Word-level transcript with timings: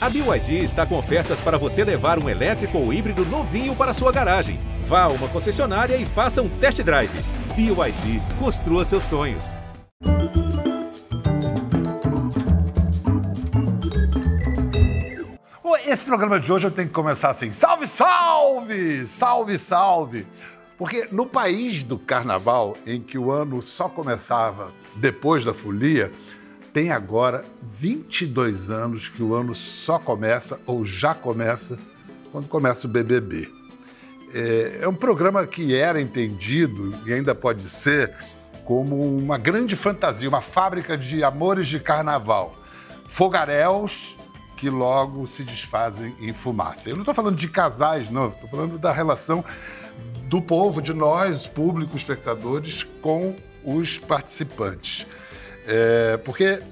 A 0.00 0.08
BYD 0.08 0.62
está 0.62 0.86
com 0.86 0.96
ofertas 0.96 1.40
para 1.40 1.58
você 1.58 1.82
levar 1.82 2.22
um 2.22 2.28
elétrico 2.28 2.78
ou 2.78 2.92
híbrido 2.92 3.24
novinho 3.26 3.74
para 3.74 3.92
sua 3.92 4.12
garagem. 4.12 4.60
Vá 4.84 5.02
a 5.02 5.08
uma 5.08 5.26
concessionária 5.26 5.96
e 5.96 6.06
faça 6.06 6.40
um 6.40 6.48
test 6.48 6.80
drive. 6.82 7.10
BYD, 7.56 8.22
construa 8.38 8.84
seus 8.84 9.02
sonhos. 9.02 9.56
Esse 15.84 16.04
programa 16.04 16.38
de 16.38 16.52
hoje 16.52 16.66
eu 16.66 16.70
tenho 16.70 16.86
que 16.86 16.94
começar 16.94 17.30
assim: 17.30 17.50
salve, 17.50 17.86
salve! 17.86 19.06
Salve, 19.06 19.58
salve! 19.58 20.26
Porque 20.76 21.08
no 21.10 21.26
país 21.26 21.82
do 21.82 21.98
carnaval, 21.98 22.76
em 22.86 23.00
que 23.00 23.18
o 23.18 23.32
ano 23.32 23.60
só 23.60 23.88
começava 23.88 24.70
depois 24.94 25.44
da 25.44 25.52
folia, 25.52 26.12
tem 26.72 26.90
agora 26.90 27.44
22 27.62 28.70
anos 28.70 29.08
que 29.08 29.22
o 29.22 29.34
ano 29.34 29.54
só 29.54 29.98
começa 29.98 30.60
ou 30.66 30.84
já 30.84 31.14
começa 31.14 31.78
quando 32.30 32.48
começa 32.48 32.86
o 32.86 32.90
BBB. 32.90 33.50
É, 34.34 34.80
é 34.82 34.88
um 34.88 34.94
programa 34.94 35.46
que 35.46 35.74
era 35.74 36.00
entendido 36.00 36.94
e 37.06 37.12
ainda 37.12 37.34
pode 37.34 37.64
ser 37.64 38.14
como 38.64 39.16
uma 39.16 39.38
grande 39.38 39.74
fantasia, 39.74 40.28
uma 40.28 40.42
fábrica 40.42 40.96
de 40.96 41.24
amores 41.24 41.66
de 41.66 41.80
carnaval. 41.80 42.54
Fogaréus 43.06 44.16
que 44.58 44.68
logo 44.68 45.24
se 45.24 45.44
desfazem 45.44 46.14
em 46.20 46.34
fumaça. 46.34 46.90
Eu 46.90 46.96
não 46.96 47.02
estou 47.02 47.14
falando 47.14 47.36
de 47.36 47.48
casais, 47.48 48.10
não, 48.10 48.26
estou 48.26 48.48
falando 48.48 48.76
da 48.76 48.92
relação 48.92 49.44
do 50.24 50.42
povo, 50.42 50.82
de 50.82 50.92
nós, 50.92 51.46
público, 51.46 51.96
espectadores, 51.96 52.82
com 53.00 53.36
os 53.64 53.98
participantes. 53.98 55.06
É, 55.70 56.16
porque 56.16 56.62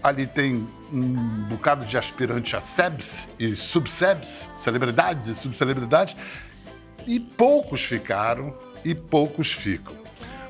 ali 0.00 0.24
tem 0.24 0.66
um 0.92 1.14
bocado 1.48 1.84
de 1.84 1.98
aspirante 1.98 2.54
a 2.54 2.60
SEBS 2.60 3.28
e 3.38 3.56
subsebs, 3.56 4.50
celebridades 4.56 5.28
e 5.28 5.34
subcelebridades, 5.34 6.16
e 7.06 7.18
poucos 7.18 7.82
ficaram 7.84 8.56
e 8.84 8.94
poucos 8.94 9.52
ficam. 9.52 9.94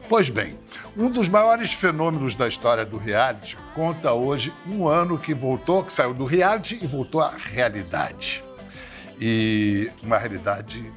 Pois 0.09 0.29
bem, 0.29 0.55
um 0.97 1.11
dos 1.11 1.29
maiores 1.29 1.73
fenômenos 1.73 2.35
da 2.35 2.47
história 2.47 2.85
do 2.85 2.99
reality 2.99 3.57
conta 3.75 4.13
hoje 4.13 4.53
um 4.67 4.87
ano 4.87 5.19
que 5.19 5.33
voltou, 5.33 5.83
que 5.83 5.93
saiu 5.93 6.13
do 6.13 6.27
reality 6.27 6.79
e 6.83 6.87
voltou 6.87 7.23
à 7.23 7.31
realidade. 7.31 8.43
E 9.19 9.91
uma 10.03 10.19
realidade 10.19 10.93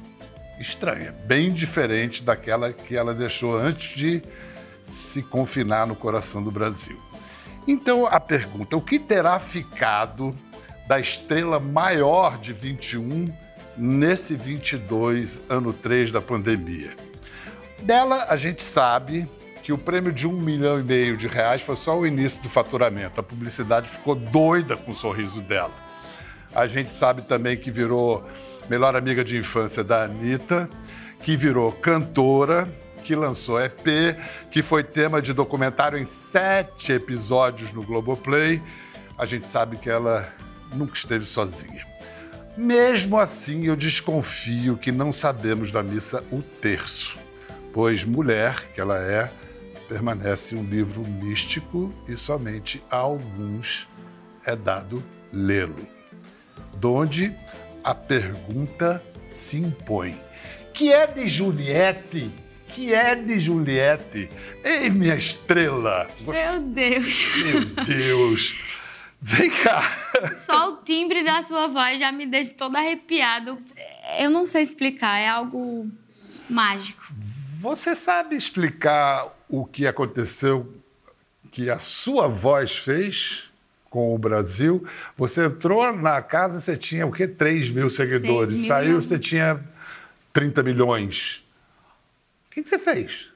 estranha, 0.58 1.14
bem 1.26 1.52
diferente 1.52 2.22
daquela 2.22 2.72
que 2.72 2.96
ela 2.96 3.14
deixou 3.14 3.56
antes 3.56 3.96
de 3.96 4.22
se 4.84 5.22
confinar 5.22 5.86
no 5.86 5.96
coração 5.96 6.42
do 6.42 6.50
Brasil. 6.50 6.98
Então 7.66 8.06
a 8.06 8.20
pergunta: 8.20 8.76
o 8.76 8.80
que 8.80 8.98
terá 8.98 9.38
ficado 9.38 10.34
da 10.86 11.00
estrela 11.00 11.58
maior 11.58 12.38
de 12.38 12.52
21 12.52 13.32
nesse 13.76 14.36
22, 14.36 15.42
ano 15.48 15.72
3 15.72 16.12
da 16.12 16.20
pandemia? 16.20 16.94
Dela, 17.82 18.26
a 18.28 18.36
gente 18.36 18.62
sabe 18.62 19.28
que 19.62 19.72
o 19.72 19.78
prêmio 19.78 20.12
de 20.12 20.26
um 20.26 20.32
milhão 20.32 20.78
e 20.78 20.82
meio 20.82 21.16
de 21.16 21.26
reais 21.26 21.62
foi 21.62 21.74
só 21.74 21.98
o 21.98 22.06
início 22.06 22.42
do 22.42 22.50
faturamento. 22.50 23.18
A 23.18 23.22
publicidade 23.22 23.88
ficou 23.88 24.14
doida 24.14 24.76
com 24.76 24.92
o 24.92 24.94
sorriso 24.94 25.40
dela. 25.40 25.72
A 26.54 26.66
gente 26.66 26.92
sabe 26.92 27.22
também 27.22 27.56
que 27.56 27.70
virou 27.70 28.22
melhor 28.68 28.94
amiga 28.94 29.24
de 29.24 29.36
infância 29.36 29.82
da 29.82 30.04
Anitta, 30.04 30.68
que 31.22 31.36
virou 31.36 31.72
cantora, 31.72 32.68
que 33.04 33.14
lançou 33.14 33.60
EP, 33.60 34.16
que 34.50 34.62
foi 34.62 34.82
tema 34.82 35.22
de 35.22 35.32
documentário 35.32 35.98
em 35.98 36.06
sete 36.06 36.92
episódios 36.92 37.72
no 37.72 37.82
Globoplay. 37.82 38.60
A 39.16 39.26
gente 39.26 39.46
sabe 39.46 39.76
que 39.76 39.88
ela 39.88 40.28
nunca 40.74 40.94
esteve 40.94 41.24
sozinha. 41.24 41.86
Mesmo 42.56 43.20
assim, 43.20 43.66
eu 43.66 43.76
desconfio 43.76 44.76
que 44.76 44.90
não 44.90 45.12
sabemos 45.12 45.70
da 45.70 45.82
missa 45.82 46.24
o 46.32 46.40
terço 46.40 47.22
pois 47.74 48.04
mulher, 48.04 48.68
que 48.72 48.80
ela 48.80 48.96
é, 49.00 49.28
permanece 49.88 50.54
um 50.54 50.62
livro 50.62 51.02
místico 51.02 51.92
e 52.08 52.16
somente 52.16 52.82
a 52.88 52.96
alguns 52.96 53.88
é 54.46 54.54
dado 54.54 55.02
lê-lo. 55.32 55.84
Donde 56.76 57.34
a 57.82 57.92
pergunta 57.92 59.02
se 59.26 59.58
impõe: 59.58 60.16
que 60.72 60.92
é 60.92 61.04
de 61.04 61.28
Juliette? 61.28 62.30
Que 62.74 62.92
é 62.92 63.14
de 63.14 63.38
Juliette? 63.38 64.28
Ei, 64.64 64.90
minha 64.90 65.14
estrela! 65.14 66.08
Meu 66.22 66.60
Deus! 66.60 67.36
Meu 67.44 67.64
Deus! 67.84 68.56
Vem 69.20 69.48
cá! 69.48 69.80
Só 70.34 70.70
o 70.70 70.76
timbre 70.78 71.22
da 71.22 71.40
sua 71.40 71.68
voz 71.68 72.00
já 72.00 72.10
me 72.10 72.26
deixa 72.26 72.52
todo 72.52 72.74
arrepiado. 72.74 73.56
Eu 74.18 74.28
não 74.28 74.44
sei 74.44 74.62
explicar, 74.62 75.20
é 75.20 75.28
algo 75.28 75.88
mágico. 76.50 77.00
Você 77.60 77.94
sabe 77.94 78.34
explicar 78.34 79.32
o 79.48 79.64
que 79.64 79.86
aconteceu 79.86 80.74
que 81.52 81.70
a 81.70 81.78
sua 81.78 82.26
voz 82.26 82.76
fez 82.76 83.44
com 83.88 84.12
o 84.12 84.18
Brasil? 84.18 84.84
Você 85.16 85.44
entrou 85.44 85.92
na 85.92 86.20
casa, 86.20 86.60
você 86.60 86.76
tinha 86.76 87.06
o 87.06 87.12
quê? 87.12 87.28
3 87.28 87.70
mil 87.70 87.88
seguidores. 87.88 88.56
3 88.56 88.66
Saiu, 88.66 89.00
você 89.00 89.16
tinha 89.16 89.60
30 90.32 90.60
milhões. 90.64 91.43
Que, 92.54 92.62
que 92.62 92.68
você 92.68 92.78
fez? 92.78 93.34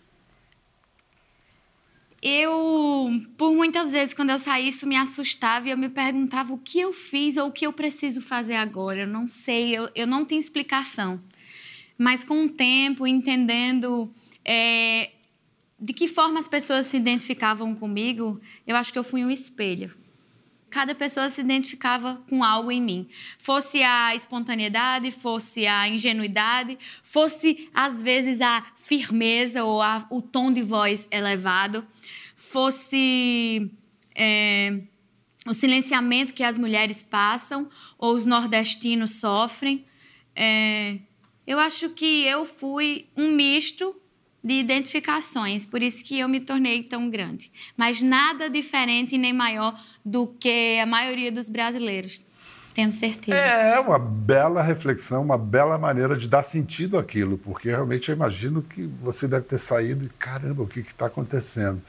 eu, 2.20 3.22
por 3.36 3.52
muitas 3.54 3.92
vezes, 3.92 4.12
quando 4.12 4.30
eu 4.30 4.38
saí, 4.38 4.68
isso 4.68 4.86
me 4.86 4.96
assustava 4.96 5.68
e 5.68 5.70
eu 5.70 5.78
me 5.78 5.88
perguntava 5.88 6.52
o 6.52 6.58
que 6.58 6.80
eu 6.80 6.92
fiz 6.92 7.36
ou 7.36 7.48
o 7.48 7.52
que 7.52 7.66
eu 7.66 7.72
preciso 7.72 8.20
fazer 8.20 8.56
agora. 8.56 9.02
Eu 9.02 9.06
não 9.06 9.30
sei, 9.30 9.76
eu, 9.76 9.88
eu 9.94 10.06
não 10.06 10.24
tenho 10.24 10.40
explicação. 10.40 11.20
Mas 11.96 12.24
com 12.24 12.44
o 12.44 12.48
tempo, 12.48 13.06
entendendo 13.06 14.12
é, 14.44 15.12
de 15.78 15.92
que 15.92 16.08
forma 16.08 16.40
as 16.40 16.48
pessoas 16.48 16.86
se 16.86 16.96
identificavam 16.96 17.74
comigo, 17.74 18.40
eu 18.66 18.74
acho 18.74 18.92
que 18.92 18.98
eu 18.98 19.04
fui 19.04 19.24
um 19.24 19.30
espelho. 19.30 19.94
Cada 20.70 20.94
pessoa 20.94 21.30
se 21.30 21.40
identificava 21.40 22.22
com 22.28 22.44
algo 22.44 22.70
em 22.70 22.80
mim. 22.80 23.08
Fosse 23.38 23.82
a 23.82 24.14
espontaneidade, 24.14 25.10
fosse 25.10 25.66
a 25.66 25.88
ingenuidade, 25.88 26.78
fosse 27.02 27.70
às 27.72 28.02
vezes 28.02 28.40
a 28.40 28.64
firmeza 28.76 29.64
ou 29.64 29.80
a, 29.80 30.06
o 30.10 30.20
tom 30.20 30.52
de 30.52 30.62
voz 30.62 31.08
elevado, 31.10 31.86
fosse 32.36 33.70
é, 34.14 34.80
o 35.46 35.54
silenciamento 35.54 36.34
que 36.34 36.42
as 36.42 36.58
mulheres 36.58 37.02
passam 37.02 37.68
ou 37.96 38.14
os 38.14 38.26
nordestinos 38.26 39.20
sofrem. 39.20 39.86
É, 40.36 40.98
eu 41.46 41.58
acho 41.58 41.88
que 41.90 42.24
eu 42.26 42.44
fui 42.44 43.06
um 43.16 43.32
misto 43.32 43.97
de 44.42 44.54
identificações, 44.54 45.66
por 45.66 45.82
isso 45.82 46.04
que 46.04 46.18
eu 46.18 46.28
me 46.28 46.40
tornei 46.40 46.82
tão 46.82 47.10
grande. 47.10 47.50
Mas 47.76 48.00
nada 48.00 48.48
diferente 48.48 49.18
nem 49.18 49.32
maior 49.32 49.78
do 50.04 50.26
que 50.26 50.78
a 50.80 50.86
maioria 50.86 51.32
dos 51.32 51.48
brasileiros. 51.48 52.24
Tenho 52.74 52.92
certeza. 52.92 53.36
É 53.36 53.80
uma 53.80 53.98
bela 53.98 54.62
reflexão, 54.62 55.22
uma 55.22 55.36
bela 55.36 55.76
maneira 55.76 56.16
de 56.16 56.28
dar 56.28 56.44
sentido 56.44 56.96
àquilo, 56.96 57.36
porque 57.36 57.68
realmente 57.68 58.08
eu 58.08 58.14
imagino 58.14 58.62
que 58.62 58.84
você 59.02 59.26
deve 59.26 59.46
ter 59.46 59.58
saído 59.58 60.04
e 60.04 60.08
caramba, 60.10 60.62
o 60.62 60.66
que 60.68 60.80
está 60.80 61.06
acontecendo? 61.06 61.82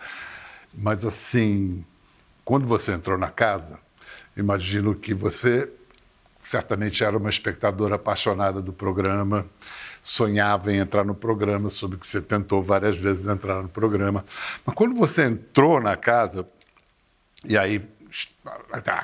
Mas 0.73 1.05
assim, 1.05 1.85
quando 2.43 2.67
você 2.67 2.93
entrou 2.93 3.19
na 3.19 3.29
casa, 3.29 3.79
imagino 4.35 4.95
que 4.95 5.13
você 5.13 5.69
certamente 6.41 7.03
era 7.03 7.15
uma 7.15 7.29
espectadora 7.29 7.95
apaixonada 7.95 8.59
do 8.59 8.73
programa, 8.73 9.45
sonhava 10.09 10.73
em 10.73 10.77
entrar 10.77 11.05
no 11.05 11.13
programa, 11.13 11.69
soube 11.69 11.95
que 11.95 12.07
você 12.07 12.19
tentou 12.19 12.63
várias 12.63 12.97
vezes 12.97 13.27
entrar 13.27 13.61
no 13.61 13.69
programa. 13.69 14.25
Mas 14.65 14.73
quando 14.73 14.95
você 14.95 15.25
entrou 15.25 15.79
na 15.79 15.95
casa, 15.95 16.47
e 17.45 17.55
aí, 17.55 17.87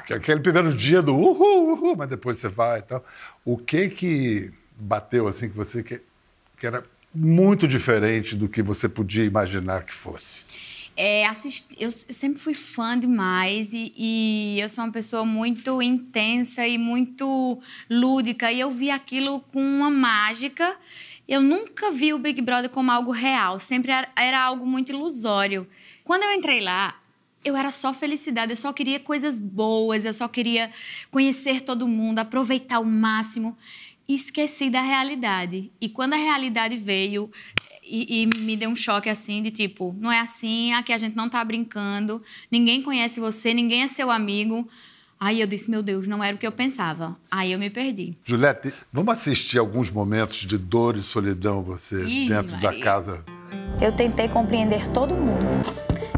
aquele 0.10 0.40
primeiro 0.40 0.74
dia 0.74 1.04
do 1.04 1.16
uhul, 1.16 1.74
uhul, 1.74 1.96
mas 1.96 2.10
depois 2.10 2.40
você 2.40 2.48
vai 2.48 2.80
e 2.80 2.82
tal, 2.82 3.06
o 3.46 3.56
que 3.56 3.88
que 3.90 4.52
bateu 4.76 5.28
assim 5.28 5.48
que 5.48 5.56
você 5.56 5.84
que, 5.84 6.02
que 6.58 6.66
era 6.66 6.84
muito 7.14 7.68
diferente 7.68 8.36
do 8.36 8.50
que 8.50 8.64
você 8.64 8.90
podia 8.90 9.26
imaginar 9.26 9.84
que 9.84 9.94
fosse? 9.94 10.75
É, 10.98 11.26
assist... 11.26 11.68
eu, 11.78 11.92
sempre 11.92 12.40
fui 12.40 12.54
fã 12.54 12.98
demais 12.98 13.74
e, 13.74 13.94
e, 13.98 14.60
eu 14.60 14.70
sou 14.70 14.84
uma 14.84 14.92
pessoa 14.92 15.26
muito 15.26 15.82
intensa 15.82 16.66
e 16.66 16.78
muito 16.78 17.60
lúdica 17.90 18.50
e 18.52 18.62
eu 18.62 18.72
vi 18.72 18.90
aquilo 18.90 19.42
com 19.52 19.62
uma 19.62 19.90
mágica. 19.90 20.76
Eu 21.28 21.42
nunca 21.42 21.92
vi 21.92 22.14
o 22.14 22.20
Big 22.20 22.42
Brother 22.42 22.70
como 22.70 22.92
algo 22.92 23.12
real, 23.12 23.60
sempre 23.60 23.92
era, 23.92 24.08
era 24.16 24.42
algo 24.42 24.66
muito 24.66 24.92
ilusório. 24.92 25.68
Quando 26.04 26.24
eu 26.24 26.32
entrei 26.32 26.62
lá, 26.62 26.98
eu 27.44 27.56
era 27.56 27.72
só 27.72 27.94
felicidade, 27.94 28.52
eu 28.52 28.58
só 28.58 28.72
queria 28.72 29.00
coisas 29.00 29.40
boas, 29.40 30.06
eu 30.06 30.14
só 30.14 30.28
queria 30.28 30.72
conhecer 31.12 31.62
todo 31.62 31.88
mundo, 31.88 32.20
aproveitar 32.20 32.80
o 32.80 32.86
máximo. 32.86 33.58
E 34.08 34.14
esqueci 34.14 34.70
da 34.70 34.82
realidade. 34.82 35.72
E 35.82 35.90
quando 35.90 36.14
a 36.14 36.18
realidade 36.18 36.78
veio, 36.78 37.30
e, 37.88 38.24
e, 38.24 38.40
me 38.40 38.56
deu 38.58 38.70
um 38.70 38.76
choque 38.76 39.10
assim 39.10 39.42
de 39.42 39.52
tipo, 39.52 39.96
não 40.00 40.12
é 40.12 40.20
assim, 40.20 40.74
aqui 40.74 40.92
a 40.92 40.98
gente 40.98 41.16
não 41.16 41.30
tá 41.30 41.44
brincando, 41.44 42.22
ninguém 42.52 42.82
conhece 42.82 43.20
você, 43.20 43.54
ninguém 43.54 43.84
é 43.84 43.88
seu 43.88 44.10
amigo. 44.10 44.68
Aí 45.20 45.40
eu 45.40 45.48
disse, 45.48 45.72
meu 45.72 45.82
Deus, 45.82 46.08
não 46.08 46.24
era 46.24 46.36
o 46.36 46.38
que 46.38 46.46
eu 46.46 46.52
pensava. 46.52 47.18
Aí 47.32 47.54
eu 47.54 47.58
me 47.58 47.70
perdi. 47.70 48.18
Juliette, 48.26 48.74
vamos 48.92 49.18
assistir 49.18 49.58
alguns 49.58 49.90
momentos 49.90 50.40
de 50.40 50.58
dor 50.58 50.98
e 50.98 51.02
solidão 51.02 51.64
você 51.64 52.04
Ih, 52.04 52.28
dentro 52.28 52.56
Maria. 52.56 52.72
da 52.72 52.80
casa. 52.84 53.26
Eu 53.82 53.92
tentei 53.94 54.28
compreender 54.28 54.88
todo 54.90 55.16
mundo. 55.16 55.66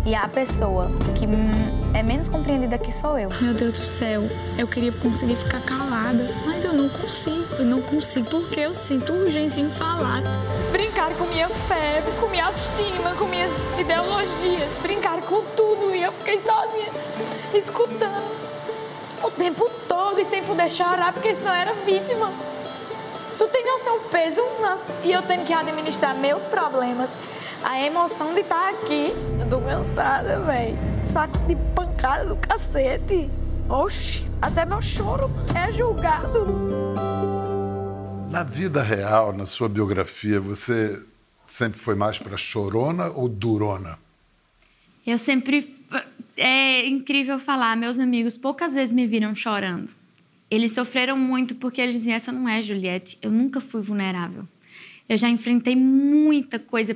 E 0.05 0.15
a 0.15 0.27
pessoa 0.27 0.89
que 1.17 1.25
hum, 1.25 1.86
é 1.97 2.03
menos 2.03 2.27
compreendida 2.27 2.77
que 2.77 2.91
sou 2.91 3.17
eu. 3.17 3.29
Meu 3.41 3.53
Deus 3.53 3.73
do 3.79 3.85
céu, 3.85 4.21
eu 4.57 4.67
queria 4.67 4.91
conseguir 4.91 5.35
ficar 5.35 5.59
calada, 5.61 6.27
mas 6.45 6.63
eu 6.63 6.73
não 6.73 6.88
consigo. 6.89 7.55
Eu 7.57 7.65
não 7.65 7.81
consigo 7.81 8.29
porque 8.29 8.59
eu 8.59 8.73
sinto 8.75 9.11
urgência 9.13 9.61
em 9.61 9.69
falar. 9.69 10.21
brincar 10.71 11.09
com 11.15 11.23
minha 11.25 11.49
fé, 11.49 12.03
com 12.19 12.27
minha 12.27 12.45
autoestima, 12.45 13.11
com 13.17 13.25
minhas 13.25 13.51
ideologias, 13.79 14.69
brincar 14.81 15.21
com 15.21 15.41
tudo. 15.55 15.94
E 15.95 16.03
eu 16.03 16.11
fiquei 16.13 16.39
sozinha, 16.41 16.89
escutando 17.53 18.25
o 19.23 19.31
tempo 19.31 19.69
todo 19.88 20.19
e 20.19 20.25
sem 20.25 20.44
poder 20.44 20.69
chorar, 20.69 21.13
porque 21.13 21.33
senão 21.33 21.51
eu 21.55 21.61
era 21.61 21.73
vítima. 21.85 22.31
Tu 23.38 23.47
tem 23.47 23.65
noção 23.65 23.97
o 23.97 23.99
peso 24.09 24.41
nas- 24.61 24.85
e 25.03 25.11
eu 25.11 25.21
tenho 25.23 25.45
que 25.45 25.53
administrar 25.53 26.13
meus 26.15 26.44
problemas. 26.44 27.09
A 27.63 27.81
emoção 27.83 28.33
de 28.33 28.41
estar 28.41 28.69
aqui. 28.69 29.13
Eu 29.39 29.49
tô 29.49 29.59
cansada, 29.59 30.39
velho. 30.41 30.77
Saco 31.05 31.38
de 31.47 31.55
pancada 31.55 31.86
do 31.97 32.35
cacete. 32.35 33.27
Oxi, 33.67 34.23
até 34.39 34.63
meu 34.65 34.81
choro 34.81 35.31
é 35.55 35.71
julgado. 35.71 36.45
Na 38.29 38.44
vida 38.44 38.83
real, 38.83 39.33
na 39.33 39.47
sua 39.47 39.67
biografia, 39.67 40.39
você 40.39 41.01
sempre 41.44 41.79
foi 41.79 41.95
mais 41.95 42.19
para 42.19 42.38
chorona 42.38 43.07
ou 43.07 43.27
durona? 43.27 43.97
Eu 45.05 45.17
sempre. 45.17 45.75
É 46.38 46.85
incrível 46.88 47.39
falar, 47.39 47.75
meus 47.75 47.97
amigos 47.97 48.38
poucas 48.38 48.75
vezes 48.75 48.94
me 48.94 49.07
viram 49.07 49.33
chorando. 49.33 49.89
Eles 50.51 50.73
sofreram 50.73 51.17
muito 51.17 51.55
porque 51.55 51.81
eles 51.81 51.95
diziam: 51.95 52.15
essa 52.15 52.31
não 52.31 52.47
é 52.47 52.61
Juliette, 52.61 53.17
eu 53.23 53.31
nunca 53.31 53.59
fui 53.59 53.81
vulnerável. 53.81 54.47
Eu 55.09 55.17
já 55.17 55.29
enfrentei 55.29 55.75
muita 55.75 56.59
coisa 56.59 56.95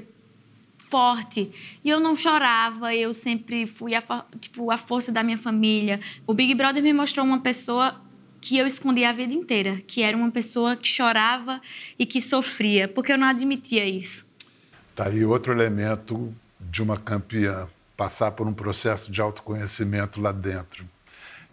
forte 0.92 1.50
e 1.84 1.90
eu 1.90 2.02
não 2.02 2.16
chorava, 2.16 2.94
eu 2.94 3.14
sempre 3.14 3.66
fui 3.66 3.96
a, 3.96 4.04
tipo, 4.40 4.70
a 4.70 4.78
força 4.78 5.10
da 5.10 5.24
minha 5.24 5.38
família. 5.38 6.02
O 6.28 6.34
Big 6.34 6.54
Brother 6.54 6.84
me 6.84 6.92
mostrou 6.92 7.26
uma 7.26 7.40
pessoa 7.40 8.00
que 8.42 8.58
eu 8.58 8.68
escondi 8.68 9.06
a 9.06 9.14
vida 9.14 9.34
inteira, 9.34 9.82
que 9.88 10.04
era 10.04 10.18
uma 10.18 10.30
pessoa 10.30 10.76
que 10.76 10.88
chorava 10.88 11.62
e 11.98 12.06
que 12.06 12.20
sofria, 12.20 12.88
porque 12.88 13.14
eu 13.14 13.18
não 13.18 13.28
admitia 13.28 13.86
isso. 13.86 14.30
Tá 14.94 15.08
aí 15.08 15.24
outro 15.24 15.54
elemento 15.54 16.36
de 16.60 16.82
uma 16.82 16.98
campeã, 16.98 17.68
passar 17.96 18.32
por 18.32 18.46
um 18.46 18.54
processo 18.54 19.12
de 19.12 19.22
autoconhecimento 19.22 20.20
lá 20.20 20.32
dentro. 20.32 20.84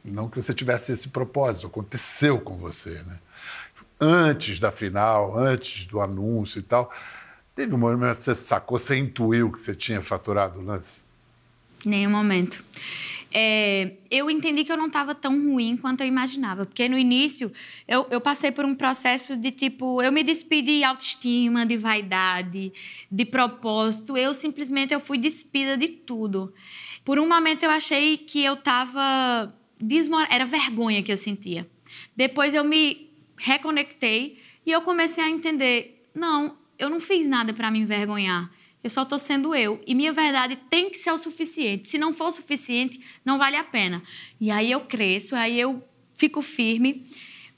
Não 0.04 0.28
que 0.28 0.40
você 0.40 0.52
tivesse 0.52 0.92
esse 0.92 1.08
propósito, 1.08 1.66
aconteceu 1.66 2.40
com 2.40 2.56
você, 2.56 3.02
né? 3.02 3.18
Antes 4.00 4.58
da 4.58 4.72
final, 4.72 5.36
antes 5.36 5.86
do 5.86 6.00
anúncio 6.00 6.58
e 6.58 6.62
tal, 6.62 6.90
teve 7.58 7.74
um 7.74 7.78
momento 7.78 8.18
que 8.18 8.22
você 8.22 8.36
sacou, 8.36 8.78
você 8.78 8.96
intuiu 8.96 9.50
que 9.50 9.60
você 9.60 9.74
tinha 9.74 10.00
faturado 10.00 10.60
o 10.60 10.64
lance? 10.64 11.00
Nenhum 11.84 12.10
momento. 12.10 12.64
É, 13.34 13.94
eu 14.08 14.30
entendi 14.30 14.64
que 14.64 14.70
eu 14.70 14.76
não 14.76 14.86
estava 14.86 15.12
tão 15.12 15.32
ruim 15.32 15.76
quanto 15.76 16.02
eu 16.02 16.06
imaginava. 16.06 16.64
Porque 16.64 16.88
no 16.88 16.96
início 16.96 17.52
eu, 17.88 18.06
eu 18.12 18.20
passei 18.20 18.52
por 18.52 18.64
um 18.64 18.76
processo 18.76 19.36
de 19.36 19.50
tipo, 19.50 20.00
eu 20.00 20.12
me 20.12 20.22
despedi 20.22 20.78
de 20.78 20.84
autoestima, 20.84 21.66
de 21.66 21.76
vaidade, 21.76 22.72
de 23.10 23.24
propósito. 23.24 24.16
Eu 24.16 24.32
simplesmente 24.32 24.94
eu 24.94 25.00
fui 25.00 25.18
despida 25.18 25.76
de 25.76 25.88
tudo. 25.88 26.54
Por 27.04 27.18
um 27.18 27.28
momento 27.28 27.64
eu 27.64 27.70
achei 27.70 28.16
que 28.16 28.44
eu 28.44 28.54
estava 28.54 29.52
desmor... 29.80 30.24
era 30.30 30.44
vergonha 30.44 31.02
que 31.02 31.10
eu 31.10 31.16
sentia. 31.16 31.68
Depois 32.14 32.54
eu 32.54 32.62
me 32.62 33.10
reconectei 33.36 34.38
e 34.64 34.70
eu 34.70 34.80
comecei 34.82 35.24
a 35.24 35.28
entender, 35.28 36.08
não, 36.14 36.56
eu 36.78 36.88
não 36.88 37.00
fiz 37.00 37.26
nada 37.26 37.52
para 37.52 37.70
me 37.70 37.80
envergonhar. 37.80 38.50
Eu 38.82 38.90
só 38.90 39.02
estou 39.02 39.18
sendo 39.18 39.54
eu. 39.54 39.82
E 39.86 39.94
minha 39.94 40.12
verdade 40.12 40.56
tem 40.70 40.88
que 40.88 40.96
ser 40.96 41.10
o 41.10 41.18
suficiente. 41.18 41.88
Se 41.88 41.98
não 41.98 42.12
for 42.12 42.26
o 42.26 42.30
suficiente, 42.30 43.00
não 43.24 43.36
vale 43.36 43.56
a 43.56 43.64
pena. 43.64 44.02
E 44.40 44.50
aí 44.50 44.70
eu 44.70 44.82
cresço, 44.82 45.34
aí 45.34 45.58
eu 45.58 45.86
fico 46.14 46.40
firme. 46.40 47.04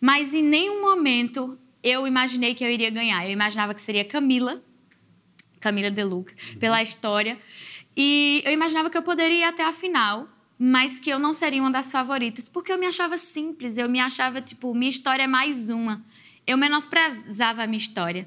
Mas 0.00 0.32
em 0.32 0.42
nenhum 0.42 0.80
momento 0.80 1.58
eu 1.82 2.06
imaginei 2.06 2.54
que 2.54 2.64
eu 2.64 2.70
iria 2.70 2.90
ganhar. 2.90 3.24
Eu 3.26 3.32
imaginava 3.32 3.74
que 3.74 3.82
seria 3.82 4.04
Camila, 4.04 4.62
Camila 5.60 5.90
Deluca, 5.90 6.34
pela 6.58 6.82
história. 6.82 7.38
E 7.96 8.42
eu 8.44 8.52
imaginava 8.52 8.88
que 8.88 8.96
eu 8.96 9.02
poderia 9.02 9.40
ir 9.40 9.44
até 9.44 9.62
a 9.62 9.72
final, 9.72 10.26
mas 10.58 10.98
que 10.98 11.10
eu 11.10 11.18
não 11.18 11.34
seria 11.34 11.60
uma 11.60 11.70
das 11.70 11.92
favoritas, 11.92 12.48
porque 12.48 12.72
eu 12.72 12.78
me 12.78 12.86
achava 12.86 13.18
simples, 13.18 13.76
eu 13.76 13.88
me 13.88 14.00
achava, 14.00 14.40
tipo, 14.40 14.74
minha 14.74 14.90
história 14.90 15.24
é 15.24 15.26
mais 15.26 15.68
uma. 15.68 16.04
Eu 16.46 16.56
menosprezava 16.56 17.62
a 17.62 17.66
minha 17.66 17.78
história. 17.78 18.26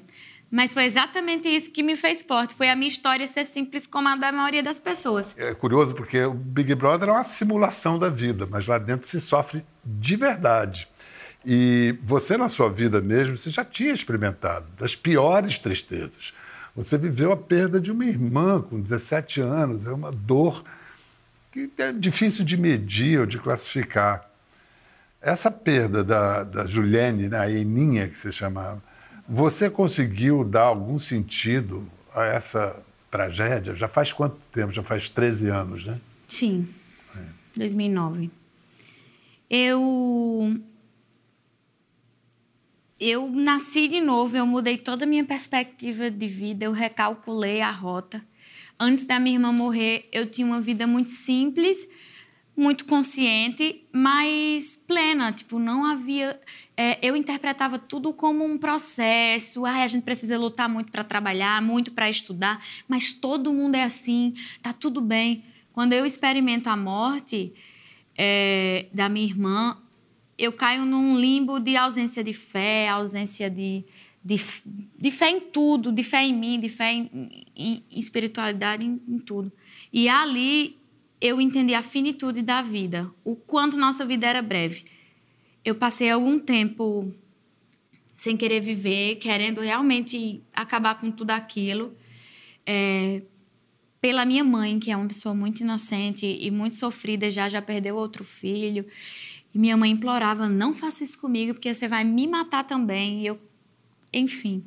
Mas 0.54 0.72
foi 0.72 0.84
exatamente 0.84 1.48
isso 1.48 1.72
que 1.72 1.82
me 1.82 1.96
fez 1.96 2.22
forte. 2.22 2.54
Foi 2.54 2.70
a 2.70 2.76
minha 2.76 2.86
história 2.86 3.26
ser 3.26 3.44
simples 3.44 3.88
como 3.88 4.06
a 4.08 4.14
da 4.14 4.30
maioria 4.30 4.62
das 4.62 4.78
pessoas. 4.78 5.34
É 5.36 5.52
curioso 5.52 5.96
porque 5.96 6.22
o 6.22 6.32
Big 6.32 6.72
Brother 6.76 7.08
é 7.08 7.12
uma 7.12 7.24
simulação 7.24 7.98
da 7.98 8.08
vida, 8.08 8.46
mas 8.48 8.64
lá 8.64 8.78
dentro 8.78 9.08
se 9.08 9.20
sofre 9.20 9.64
de 9.84 10.14
verdade. 10.14 10.86
E 11.44 11.98
você, 12.04 12.36
na 12.36 12.48
sua 12.48 12.70
vida 12.70 13.00
mesmo, 13.00 13.36
você 13.36 13.50
já 13.50 13.64
tinha 13.64 13.92
experimentado 13.92 14.66
das 14.78 14.94
piores 14.94 15.58
tristezas. 15.58 16.32
Você 16.76 16.96
viveu 16.96 17.32
a 17.32 17.36
perda 17.36 17.80
de 17.80 17.90
uma 17.90 18.04
irmã 18.04 18.62
com 18.62 18.80
17 18.80 19.40
anos, 19.40 19.88
é 19.88 19.92
uma 19.92 20.12
dor 20.12 20.64
que 21.50 21.68
é 21.78 21.90
difícil 21.90 22.44
de 22.44 22.56
medir 22.56 23.18
ou 23.18 23.26
de 23.26 23.40
classificar. 23.40 24.30
Essa 25.20 25.50
perda 25.50 26.04
da, 26.04 26.44
da 26.44 26.64
Juliane, 26.64 27.28
né, 27.28 27.40
a 27.40 27.50
Eninha 27.50 28.06
que 28.06 28.16
você 28.16 28.30
chamava, 28.30 28.93
você 29.28 29.70
conseguiu 29.70 30.44
dar 30.44 30.62
algum 30.62 30.98
sentido 30.98 31.86
a 32.14 32.24
essa 32.24 32.76
tragédia? 33.10 33.74
Já 33.74 33.88
faz 33.88 34.12
quanto 34.12 34.36
tempo? 34.52 34.72
Já 34.72 34.82
faz 34.82 35.08
13 35.08 35.48
anos, 35.48 35.84
né? 35.84 35.98
Sim, 36.28 36.68
2009. 37.56 38.30
Eu. 39.48 40.60
Eu 43.00 43.28
nasci 43.28 43.88
de 43.88 44.00
novo, 44.00 44.36
eu 44.36 44.46
mudei 44.46 44.78
toda 44.78 45.04
a 45.04 45.08
minha 45.08 45.24
perspectiva 45.24 46.10
de 46.10 46.26
vida, 46.28 46.64
eu 46.64 46.72
recalculei 46.72 47.60
a 47.60 47.70
rota. 47.70 48.24
Antes 48.78 49.04
da 49.04 49.18
minha 49.18 49.36
irmã 49.36 49.52
morrer, 49.52 50.08
eu 50.12 50.30
tinha 50.30 50.46
uma 50.46 50.60
vida 50.60 50.86
muito 50.86 51.10
simples, 51.10 51.88
muito 52.56 52.84
consciente, 52.84 53.84
mas 53.92 54.76
plena. 54.86 55.32
Tipo, 55.32 55.58
não 55.58 55.84
havia. 55.84 56.40
é, 56.76 56.98
eu 57.02 57.16
interpretava 57.16 57.78
tudo 57.78 58.12
como 58.12 58.44
um 58.44 58.56
processo. 58.58 59.64
Ai, 59.64 59.82
a 59.82 59.86
gente 59.88 60.04
precisa 60.04 60.38
lutar 60.38 60.68
muito 60.68 60.90
para 60.92 61.02
trabalhar, 61.04 61.60
muito 61.62 61.92
para 61.92 62.08
estudar, 62.08 62.64
mas 62.88 63.12
todo 63.12 63.52
mundo 63.52 63.74
é 63.74 63.82
assim, 63.82 64.34
tá 64.62 64.72
tudo 64.72 65.00
bem. 65.00 65.44
Quando 65.72 65.92
eu 65.92 66.06
experimento 66.06 66.68
a 66.70 66.76
morte 66.76 67.52
é, 68.16 68.86
da 68.92 69.08
minha 69.08 69.26
irmã, 69.26 69.76
eu 70.38 70.52
caio 70.52 70.84
num 70.84 71.18
limbo 71.18 71.58
de 71.58 71.76
ausência 71.76 72.22
de 72.22 72.32
fé, 72.32 72.88
ausência 72.88 73.50
de, 73.50 73.84
de, 74.24 74.40
de 74.98 75.10
fé 75.10 75.30
em 75.30 75.40
tudo, 75.40 75.90
de 75.92 76.02
fé 76.02 76.24
em 76.24 76.32
mim, 76.34 76.60
de 76.60 76.68
fé 76.68 76.92
em, 76.92 77.10
em- 77.56 77.82
em 77.90 77.98
espiritualidade, 77.98 78.86
em, 78.86 79.00
em 79.08 79.18
tudo. 79.18 79.52
E 79.92 80.08
ali 80.08 80.76
eu 81.24 81.40
entendi 81.40 81.72
a 81.72 81.80
finitude 81.80 82.42
da 82.42 82.60
vida, 82.60 83.10
o 83.24 83.34
quanto 83.34 83.78
nossa 83.78 84.04
vida 84.04 84.26
era 84.26 84.42
breve. 84.42 84.84
Eu 85.64 85.74
passei 85.74 86.10
algum 86.10 86.38
tempo 86.38 87.10
sem 88.14 88.36
querer 88.36 88.60
viver, 88.60 89.16
querendo 89.16 89.62
realmente 89.62 90.42
acabar 90.52 91.00
com 91.00 91.10
tudo 91.10 91.30
aquilo. 91.30 91.96
É, 92.66 93.22
pela 94.02 94.26
minha 94.26 94.44
mãe, 94.44 94.78
que 94.78 94.90
é 94.90 94.96
uma 94.98 95.08
pessoa 95.08 95.34
muito 95.34 95.60
inocente 95.60 96.26
e 96.26 96.50
muito 96.50 96.76
sofrida, 96.76 97.30
já 97.30 97.48
já 97.48 97.62
perdeu 97.62 97.96
outro 97.96 98.22
filho. 98.22 98.84
E 99.54 99.58
minha 99.58 99.78
mãe 99.78 99.92
implorava: 99.92 100.46
não 100.46 100.74
faça 100.74 101.04
isso 101.04 101.18
comigo, 101.18 101.54
porque 101.54 101.72
você 101.72 101.88
vai 101.88 102.04
me 102.04 102.28
matar 102.28 102.64
também. 102.64 103.22
E 103.22 103.26
eu, 103.28 103.40
enfim, 104.12 104.62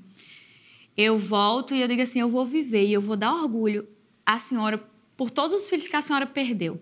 eu 0.98 1.20
volto 1.20 1.76
e 1.76 1.82
eu 1.82 1.88
digo 1.88 2.02
assim: 2.02 2.20
eu 2.20 2.30
vou 2.30 2.48
viver 2.48 2.88
e 2.88 2.94
eu 2.94 3.02
vou 3.02 3.16
dar 3.16 3.36
orgulho 3.36 3.88
à 4.26 4.40
senhora 4.40 4.84
por 5.18 5.30
todos 5.32 5.64
os 5.64 5.70
filhos 5.70 5.88
que 5.88 5.96
a 5.96 6.02
senhora 6.02 6.26
perdeu. 6.26 6.80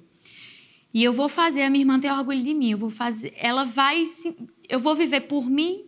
E 0.93 1.03
eu 1.03 1.11
vou 1.11 1.27
fazer 1.27 1.63
a 1.63 1.69
minha 1.69 1.81
irmã 1.81 1.99
ter 1.99 2.11
orgulho 2.11 2.41
de 2.41 2.53
mim. 2.53 2.71
Eu 2.71 2.77
vou 2.77 2.89
fazer, 2.89 3.33
ela 3.37 3.63
vai, 3.63 4.05
se- 4.05 4.35
eu 4.69 4.79
vou 4.79 4.93
viver 4.95 5.21
por 5.21 5.49
mim 5.49 5.85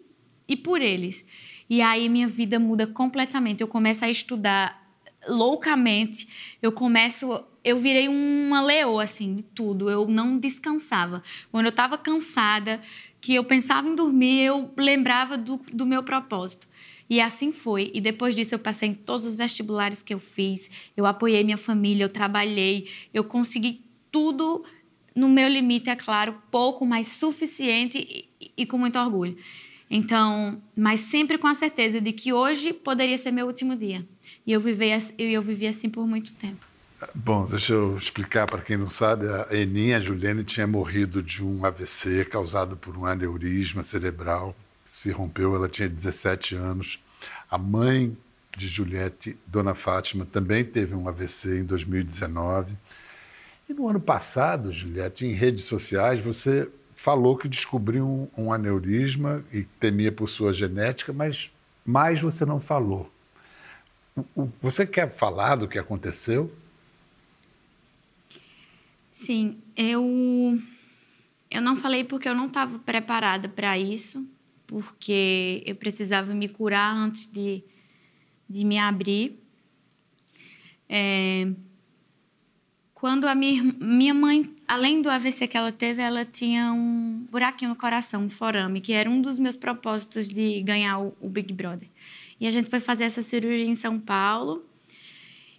e 0.47 0.55
por 0.55 0.81
eles. 0.81 1.25
E 1.69 1.81
aí 1.81 2.09
minha 2.09 2.27
vida 2.27 2.59
muda 2.59 2.87
completamente. 2.87 3.61
Eu 3.61 3.67
começo 3.67 4.03
a 4.03 4.09
estudar 4.09 4.85
loucamente. 5.27 6.27
Eu 6.61 6.71
começo, 6.71 7.41
eu 7.63 7.77
virei 7.77 8.07
uma 8.07 8.61
leoa 8.61 9.03
assim, 9.03 9.35
de 9.35 9.43
tudo. 9.43 9.89
Eu 9.89 10.07
não 10.07 10.37
descansava. 10.37 11.23
Quando 11.51 11.65
eu 11.65 11.69
estava 11.69 11.97
cansada, 11.97 12.81
que 13.21 13.33
eu 13.33 13.43
pensava 13.43 13.87
em 13.87 13.95
dormir, 13.95 14.41
eu 14.41 14.71
lembrava 14.77 15.37
do, 15.37 15.57
do 15.73 15.85
meu 15.85 16.03
propósito. 16.03 16.67
E 17.09 17.21
assim 17.21 17.51
foi. 17.51 17.91
E 17.93 18.01
depois 18.01 18.35
disso 18.35 18.55
eu 18.55 18.59
passei 18.59 18.89
em 18.89 18.93
todos 18.93 19.25
os 19.25 19.35
vestibulares 19.35 20.01
que 20.03 20.13
eu 20.13 20.19
fiz. 20.19 20.69
Eu 20.95 21.05
apoiei 21.05 21.43
minha 21.43 21.57
família, 21.57 22.03
eu 22.03 22.09
trabalhei, 22.09 22.89
eu 23.13 23.23
consegui 23.23 23.81
tudo 24.11 24.63
no 25.15 25.27
meu 25.27 25.47
limite, 25.47 25.89
é 25.89 25.95
claro, 25.95 26.35
pouco, 26.51 26.85
mas 26.85 27.07
suficiente 27.07 27.97
e, 28.39 28.51
e 28.57 28.65
com 28.65 28.77
muito 28.77 28.99
orgulho. 28.99 29.37
Então, 29.89 30.61
mas 30.75 30.99
sempre 30.99 31.37
com 31.37 31.47
a 31.47 31.55
certeza 31.55 31.99
de 32.01 32.11
que 32.11 32.33
hoje 32.33 32.73
poderia 32.73 33.17
ser 33.17 33.31
meu 33.31 33.47
último 33.47 33.75
dia. 33.75 34.05
E 34.45 34.51
eu 34.51 34.59
vivi, 34.59 34.89
eu, 35.17 35.41
vivi 35.41 35.67
assim 35.67 35.89
por 35.89 36.05
muito 36.05 36.33
tempo. 36.33 36.65
Bom, 37.13 37.45
deixa 37.45 37.73
eu 37.73 37.95
explicar 37.95 38.47
para 38.47 38.61
quem 38.61 38.77
não 38.77 38.87
sabe. 38.87 39.27
A 39.27 39.55
Eninha 39.55 39.97
a 39.97 39.99
Juliane 39.99 40.43
tinha 40.43 40.67
morrido 40.67 41.21
de 41.21 41.43
um 41.43 41.65
AVC 41.65 42.25
causado 42.25 42.75
por 42.75 42.97
um 42.97 43.05
aneurisma 43.05 43.83
cerebral. 43.83 44.55
Se 44.97 45.11
rompeu, 45.11 45.53
ela 45.53 45.69
tinha 45.69 45.87
17 45.87 46.55
anos. 46.55 46.99
A 47.51 47.55
mãe 47.55 48.17
de 48.57 48.67
Juliette, 48.67 49.37
Dona 49.45 49.75
Fátima, 49.75 50.25
também 50.25 50.65
teve 50.65 50.95
um 50.95 51.07
AVC 51.07 51.59
em 51.59 51.65
2019. 51.65 52.75
E 53.69 53.73
no 53.75 53.87
ano 53.87 53.99
passado, 53.99 54.71
Juliette, 54.71 55.23
em 55.23 55.33
redes 55.33 55.65
sociais, 55.65 56.23
você 56.23 56.67
falou 56.95 57.37
que 57.37 57.47
descobriu 57.47 58.07
um, 58.07 58.45
um 58.45 58.51
aneurisma 58.51 59.45
e 59.53 59.65
temia 59.79 60.11
por 60.11 60.27
sua 60.27 60.51
genética, 60.51 61.13
mas 61.13 61.51
mais 61.85 62.19
você 62.19 62.43
não 62.43 62.59
falou. 62.59 63.07
O, 64.35 64.49
você 64.59 64.83
quer 64.83 65.11
falar 65.11 65.57
do 65.57 65.67
que 65.67 65.77
aconteceu? 65.77 66.51
Sim, 69.11 69.61
eu 69.75 70.59
eu 71.51 71.61
não 71.61 71.75
falei 71.75 72.03
porque 72.03 72.27
eu 72.27 72.33
não 72.33 72.47
estava 72.47 72.79
preparada 72.79 73.47
para 73.47 73.77
isso, 73.77 74.27
porque 74.67 75.63
eu 75.65 75.75
precisava 75.75 76.33
me 76.33 76.49
curar 76.49 76.93
antes 76.93 77.31
de, 77.31 77.63
de 78.47 78.65
me 78.65 78.77
abrir. 78.77 79.39
É, 80.89 81.47
quando 82.93 83.25
a 83.25 83.33
minha, 83.33 83.63
minha 83.79 84.13
mãe, 84.13 84.53
além 84.67 85.01
do 85.01 85.09
AVC 85.09 85.47
que 85.47 85.57
ela 85.57 85.71
teve, 85.71 86.01
ela 86.01 86.25
tinha 86.25 86.73
um 86.73 87.25
buraquinho 87.31 87.69
no 87.69 87.75
coração, 87.75 88.23
um 88.23 88.29
forame, 88.29 88.81
que 88.81 88.91
era 88.91 89.09
um 89.09 89.21
dos 89.21 89.39
meus 89.39 89.55
propósitos 89.55 90.27
de 90.27 90.61
ganhar 90.61 90.99
o, 90.99 91.15
o 91.21 91.29
Big 91.29 91.53
Brother. 91.53 91.87
E 92.39 92.45
a 92.45 92.51
gente 92.51 92.69
foi 92.69 92.79
fazer 92.79 93.05
essa 93.05 93.21
cirurgia 93.21 93.65
em 93.65 93.75
São 93.75 93.99
Paulo. 93.99 94.63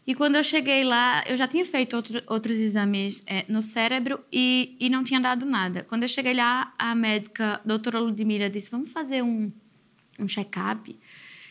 E 0.08 0.14
quando 0.14 0.36
eu 0.36 0.42
cheguei 0.42 0.84
lá, 0.84 1.22
eu 1.26 1.36
já 1.36 1.46
tinha 1.46 1.66
feito 1.66 1.94
outro, 1.94 2.22
outros 2.28 2.56
exames 2.58 3.22
é, 3.26 3.44
no 3.46 3.60
cérebro 3.60 4.18
e, 4.32 4.74
e 4.80 4.88
não 4.88 5.04
tinha 5.04 5.20
dado 5.20 5.44
nada. 5.44 5.84
Quando 5.84 6.04
eu 6.04 6.08
cheguei 6.08 6.32
lá, 6.32 6.72
a 6.78 6.94
médica, 6.94 7.56
a 7.56 7.60
doutora 7.62 8.00
Ludmila, 8.00 8.48
disse: 8.48 8.70
Vamos 8.70 8.90
fazer 8.90 9.22
um, 9.22 9.48
um 10.18 10.26
check-up? 10.26 10.98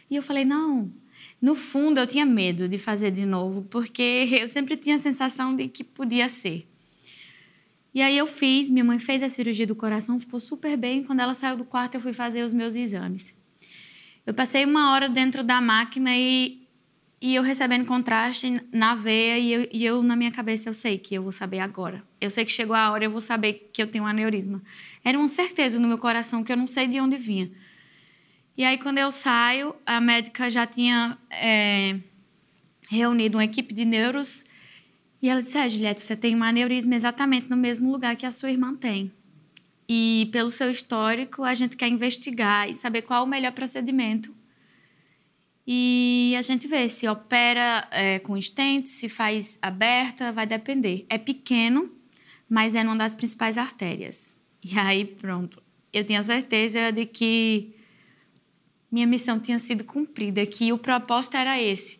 E 0.09 0.15
eu 0.15 0.23
falei: 0.23 0.43
Não, 0.43 0.91
no 1.39 1.53
fundo, 1.53 1.99
eu 1.99 2.07
tinha 2.07 2.25
medo 2.25 2.67
de 2.67 2.79
fazer 2.79 3.11
de 3.11 3.27
novo, 3.27 3.61
porque 3.69 4.01
eu 4.41 4.47
sempre 4.47 4.75
tinha 4.75 4.95
a 4.95 4.99
sensação 4.99 5.55
de 5.55 5.67
que 5.67 5.83
podia 5.83 6.27
ser. 6.27 6.67
E 7.93 8.01
aí 8.01 8.17
eu 8.17 8.25
fiz, 8.25 8.71
minha 8.71 8.83
mãe 8.83 8.97
fez 8.97 9.21
a 9.21 9.29
cirurgia 9.29 9.67
do 9.67 9.75
coração, 9.75 10.19
ficou 10.19 10.39
super 10.39 10.75
bem. 10.75 11.03
Quando 11.03 11.19
ela 11.19 11.35
saiu 11.35 11.57
do 11.57 11.63
quarto, 11.63 11.93
eu 11.93 12.01
fui 12.01 12.11
fazer 12.11 12.41
os 12.41 12.53
meus 12.53 12.75
exames. 12.75 13.35
Eu 14.25 14.33
passei 14.33 14.65
uma 14.65 14.93
hora 14.93 15.07
dentro 15.07 15.43
da 15.43 15.61
máquina 15.61 16.09
e, 16.17 16.66
e 17.19 17.33
eu 17.33 17.41
recebendo 17.41 17.85
contraste 17.85 18.61
na 18.71 18.93
veia 18.93 19.39
e 19.39 19.51
eu, 19.51 19.69
e 19.71 19.85
eu, 19.85 20.03
na 20.03 20.15
minha 20.15 20.31
cabeça, 20.31 20.69
eu 20.69 20.73
sei 20.73 20.97
que 20.99 21.15
eu 21.15 21.23
vou 21.23 21.31
saber 21.31 21.59
agora. 21.59 22.03
Eu 22.21 22.29
sei 22.29 22.45
que 22.45 22.51
chegou 22.51 22.75
a 22.75 22.91
hora, 22.91 23.03
eu 23.03 23.11
vou 23.11 23.21
saber 23.21 23.69
que 23.73 23.81
eu 23.81 23.87
tenho 23.87 24.03
um 24.03 24.07
aneurisma. 24.07 24.61
Era 25.03 25.17
uma 25.17 25.27
certeza 25.27 25.79
no 25.79 25.87
meu 25.87 25.97
coração 25.97 26.43
que 26.43 26.51
eu 26.51 26.57
não 26.57 26.67
sei 26.67 26.87
de 26.87 26.99
onde 26.99 27.17
vinha. 27.17 27.51
E 28.55 28.63
aí, 28.63 28.77
quando 28.77 28.99
eu 28.99 29.11
saio, 29.11 29.75
a 29.85 29.99
médica 29.99 30.49
já 30.49 30.65
tinha 30.65 31.17
é, 31.31 31.99
reunido 32.89 33.37
uma 33.37 33.43
equipe 33.43 33.73
de 33.73 33.85
neuros 33.85 34.45
e 35.21 35.29
ela 35.29 35.41
disse: 35.41 35.57
é, 35.57 35.67
Juliette, 35.67 36.01
você 36.01 36.15
tem 36.15 36.35
um 36.35 36.43
aneurisma 36.43 36.95
exatamente 36.95 37.49
no 37.49 37.57
mesmo 37.57 37.91
lugar 37.91 38.15
que 38.15 38.25
a 38.25 38.31
sua 38.31 38.51
irmã 38.51 38.75
tem. 38.75 39.11
E 39.89 40.29
pelo 40.31 40.51
seu 40.51 40.69
histórico, 40.69 41.43
a 41.43 41.53
gente 41.53 41.77
quer 41.77 41.87
investigar 41.87 42.69
e 42.69 42.73
saber 42.73 43.03
qual 43.03 43.23
o 43.23 43.27
melhor 43.27 43.53
procedimento. 43.53 44.35
E 45.67 46.33
a 46.37 46.41
gente 46.41 46.65
vê 46.65 46.87
se 46.87 47.05
opera 47.09 47.85
é, 47.91 48.19
com 48.19 48.39
stent, 48.39 48.85
se 48.85 49.09
faz 49.09 49.59
aberta, 49.61 50.31
vai 50.31 50.47
depender. 50.47 51.05
É 51.09 51.17
pequeno, 51.17 51.91
mas 52.49 52.73
é 52.73 52.81
uma 52.81 52.95
das 52.95 53.13
principais 53.13 53.57
artérias. 53.57 54.39
E 54.63 54.79
aí, 54.79 55.03
pronto. 55.03 55.61
Eu 55.91 56.05
tinha 56.05 56.23
certeza 56.23 56.91
de 56.91 57.05
que 57.05 57.75
minha 58.89 59.05
missão 59.05 59.39
tinha 59.39 59.59
sido 59.59 59.83
cumprida, 59.83 60.45
que 60.45 60.71
o 60.71 60.77
propósito 60.77 61.35
era 61.35 61.61
esse, 61.61 61.99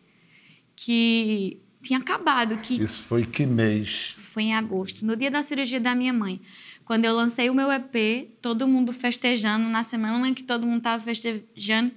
que 0.74 1.62
tinha 1.81 2.00
acabado. 2.00 2.57
Que 2.59 2.81
Isso 2.81 3.03
foi 3.03 3.25
que 3.25 3.45
mês? 3.45 4.13
Foi 4.17 4.43
em 4.43 4.55
agosto, 4.55 5.05
no 5.05 5.15
dia 5.17 5.29
da 5.29 5.41
cirurgia 5.41 5.79
da 5.79 5.93
minha 5.93 6.13
mãe. 6.13 6.39
Quando 6.86 7.03
eu 7.03 7.13
lancei 7.13 7.50
o 7.50 7.53
meu 7.53 7.69
EP, 7.69 8.29
todo 8.41 8.65
mundo 8.65 8.93
festejando, 8.93 9.67
na 9.67 9.83
semana 9.83 10.25
em 10.25 10.33
que 10.33 10.43
todo 10.43 10.65
mundo 10.65 10.77
estava 10.77 11.03
festejando, 11.03 11.91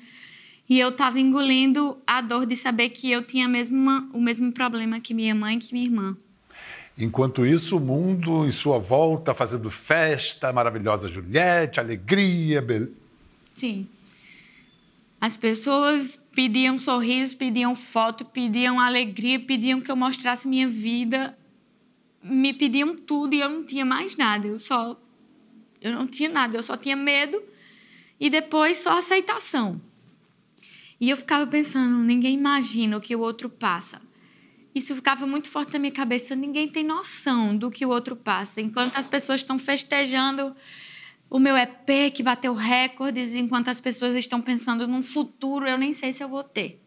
e 0.71 0.79
eu 0.79 0.91
estava 0.91 1.19
engolindo 1.19 1.99
a 2.07 2.21
dor 2.21 2.47
de 2.47 2.55
saber 2.55 2.91
que 2.91 3.11
eu 3.11 3.25
tinha 3.25 3.49
mesma, 3.49 4.09
o 4.15 4.21
mesmo 4.21 4.53
problema 4.53 5.01
que 5.01 5.13
minha 5.13 5.35
mãe 5.35 5.57
e 5.57 5.59
que 5.59 5.73
minha 5.75 5.85
irmã. 5.85 6.17
Enquanto 6.97 7.45
isso, 7.45 7.77
o 7.77 7.81
mundo 7.81 8.47
em 8.47 8.53
sua 8.53 8.79
volta 8.79 9.35
fazendo 9.35 9.69
festa, 9.69 10.53
maravilhosa 10.53 11.09
Juliette, 11.09 11.81
alegria, 11.81 12.63
beleza. 12.63 12.93
Sim. 13.53 13.89
As 15.21 15.35
pessoas 15.35 16.23
pediam 16.33 16.79
sorrisos, 16.79 17.35
pediam 17.35 17.75
foto, 17.75 18.25
pediam 18.25 18.79
alegria, 18.79 19.41
pediam 19.41 19.81
que 19.81 19.91
eu 19.91 19.97
mostrasse 19.97 20.47
minha 20.47 20.69
vida, 20.69 21.37
me 22.23 22.53
pediam 22.53 22.97
tudo 22.97 23.35
e 23.35 23.41
eu 23.41 23.49
não 23.49 23.65
tinha 23.65 23.85
mais 23.85 24.17
nada. 24.17 24.47
Eu 24.47 24.61
só 24.61 24.97
eu 25.81 25.93
não 25.93 26.07
tinha 26.07 26.29
nada, 26.29 26.57
eu 26.57 26.63
só 26.63 26.77
tinha 26.77 26.95
medo 26.95 27.43
e 28.21 28.31
depois 28.31 28.79
só 28.79 28.99
aceitação. 28.99 29.81
E 31.01 31.09
eu 31.09 31.17
ficava 31.17 31.47
pensando, 31.47 31.97
ninguém 31.97 32.35
imagina 32.35 32.97
o 32.97 33.01
que 33.01 33.17
o 33.17 33.21
outro 33.21 33.49
passa. 33.49 34.03
Isso 34.75 34.95
ficava 34.95 35.27
muito 35.27 35.49
forte 35.49 35.73
na 35.73 35.79
minha 35.79 35.93
cabeça, 35.93 36.37
ninguém 36.37 36.69
tem 36.69 36.85
noção 36.85 37.57
do 37.57 37.71
que 37.71 37.87
o 37.87 37.89
outro 37.89 38.15
passa. 38.15 38.61
Enquanto 38.61 38.97
as 38.97 39.07
pessoas 39.07 39.41
estão 39.41 39.59
festejando 39.59 40.55
o 41.29 41.39
meu 41.39 41.57
EP 41.57 42.13
que 42.15 42.23
bateu 42.23 42.53
recordes, 42.53 43.35
enquanto 43.35 43.69
as 43.69 43.81
pessoas 43.81 44.15
estão 44.15 44.41
pensando 44.43 44.87
num 44.87 45.03
futuro, 45.03 45.67
eu 45.67 45.79
nem 45.79 45.93
sei 45.93 46.13
se 46.13 46.23
eu 46.23 46.29
vou 46.29 46.45
ter. 46.45 46.81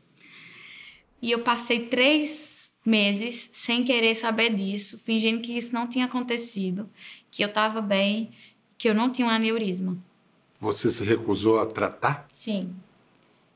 E 1.22 1.32
eu 1.32 1.39
passei 1.39 1.88
três 1.88 2.72
meses 2.86 3.50
sem 3.51 3.84
querer 3.84 4.13
saber 4.13 4.53
disso, 4.53 4.98
fingindo 4.98 5.41
que 5.41 5.58
isso 5.58 5.74
não 5.74 5.88
tinha 5.88 6.05
acontecido, 6.05 6.89
que 7.32 7.43
eu 7.43 7.48
estava 7.48 7.82
bem, 7.82 8.32
que 8.77 8.88
eu 8.88 8.93
não 8.93 9.10
tinha 9.10 9.27
um 9.27 9.32
aneurisma. 9.32 9.98
Você 10.60 10.91
se 10.91 11.03
recusou 11.03 11.60
a 11.60 11.65
tratar? 11.65 12.27
Sim. 12.32 12.74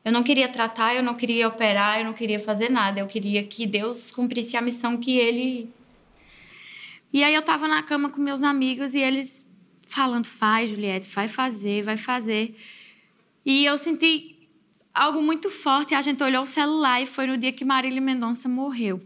Eu 0.07 0.13
não 0.13 0.23
queria 0.23 0.47
tratar, 0.47 0.95
eu 0.95 1.03
não 1.03 1.13
queria 1.13 1.49
operar, 1.49 1.99
eu 1.99 2.05
não 2.05 2.13
queria 2.13 2.39
fazer 2.39 2.69
nada. 2.69 3.01
Eu 3.01 3.07
queria 3.07 3.43
que 3.43 3.67
Deus 3.67 4.09
cumprisse 4.09 4.55
a 4.55 4.61
missão 4.61 4.95
que 4.95 5.17
Ele. 5.17 5.69
E 7.11 7.25
aí 7.25 7.33
eu 7.33 7.41
estava 7.41 7.67
na 7.67 7.83
cama 7.83 8.09
com 8.09 8.21
meus 8.21 8.41
amigos 8.41 8.93
e 8.93 8.99
eles 8.99 9.45
falando, 9.85 10.25
faz, 10.25 10.69
Juliette, 10.69 11.09
vai 11.09 11.27
fazer, 11.27 11.83
vai 11.83 11.97
fazer. 11.97 12.55
E 13.45 13.65
eu 13.65 13.77
senti 13.77 14.37
algo 14.93 15.21
muito 15.21 15.49
forte. 15.49 15.93
A 15.93 16.01
gente 16.01 16.23
olhou 16.23 16.43
o 16.43 16.47
celular 16.47 17.01
e 17.01 17.05
foi 17.05 17.27
no 17.27 17.37
dia 17.37 17.51
que 17.51 17.65
Marília 17.65 17.99
Mendonça 17.99 18.47
morreu. 18.47 19.05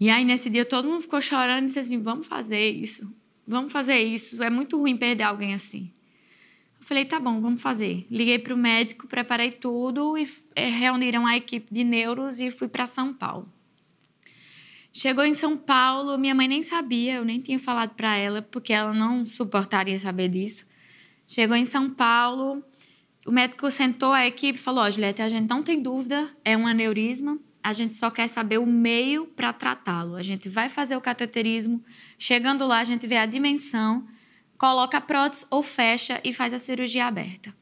E 0.00 0.10
aí, 0.10 0.24
nesse 0.24 0.50
dia, 0.50 0.64
todo 0.64 0.88
mundo 0.88 1.02
ficou 1.02 1.20
chorando 1.20 1.62
e 1.62 1.66
disse 1.66 1.78
assim: 1.78 2.02
vamos 2.02 2.26
fazer 2.26 2.68
isso, 2.68 3.14
vamos 3.46 3.72
fazer 3.72 4.00
isso. 4.02 4.42
É 4.42 4.50
muito 4.50 4.76
ruim 4.76 4.96
perder 4.96 5.22
alguém 5.22 5.54
assim. 5.54 5.88
Falei: 6.84 7.06
tá 7.06 7.18
bom, 7.18 7.40
vamos 7.40 7.62
fazer. 7.62 8.06
Liguei 8.10 8.38
para 8.38 8.52
o 8.52 8.58
médico, 8.58 9.06
preparei 9.06 9.50
tudo 9.50 10.18
e 10.18 10.28
eh, 10.54 10.68
reuniram 10.68 11.26
a 11.26 11.34
equipe 11.34 11.72
de 11.72 11.82
neuros 11.82 12.38
e 12.40 12.50
fui 12.50 12.68
para 12.68 12.86
São 12.86 13.14
Paulo. 13.14 13.48
Chegou 14.92 15.24
em 15.24 15.32
São 15.32 15.56
Paulo, 15.56 16.18
minha 16.18 16.34
mãe 16.34 16.46
nem 16.46 16.62
sabia, 16.62 17.14
eu 17.14 17.24
nem 17.24 17.40
tinha 17.40 17.58
falado 17.58 17.94
para 17.94 18.14
ela, 18.16 18.42
porque 18.42 18.70
ela 18.70 18.92
não 18.92 19.24
suportaria 19.24 19.98
saber 19.98 20.28
disso. 20.28 20.66
Chegou 21.26 21.56
em 21.56 21.64
São 21.64 21.88
Paulo, 21.88 22.62
o 23.26 23.32
médico 23.32 23.70
sentou 23.70 24.12
a 24.12 24.26
equipe 24.26 24.58
e 24.58 24.62
falou: 24.62 24.84
Ó, 24.84 24.86
oh, 24.86 24.90
Juliette, 24.90 25.22
a 25.22 25.28
gente 25.28 25.48
não 25.48 25.62
tem 25.62 25.80
dúvida, 25.80 26.30
é 26.44 26.54
um 26.54 26.66
aneurisma, 26.66 27.38
a 27.62 27.72
gente 27.72 27.96
só 27.96 28.10
quer 28.10 28.28
saber 28.28 28.58
o 28.58 28.66
meio 28.66 29.26
para 29.28 29.54
tratá-lo. 29.54 30.16
A 30.16 30.22
gente 30.22 30.50
vai 30.50 30.68
fazer 30.68 30.96
o 30.96 31.00
cateterismo, 31.00 31.82
chegando 32.18 32.66
lá, 32.66 32.80
a 32.80 32.84
gente 32.84 33.06
vê 33.06 33.16
a 33.16 33.24
dimensão, 33.24 34.06
coloca 34.64 34.98
prótese 34.98 35.46
ou 35.50 35.62
fecha 35.62 36.22
e 36.24 36.32
faz 36.32 36.54
a 36.54 36.58
cirurgia 36.58 37.04
aberta. 37.04 37.54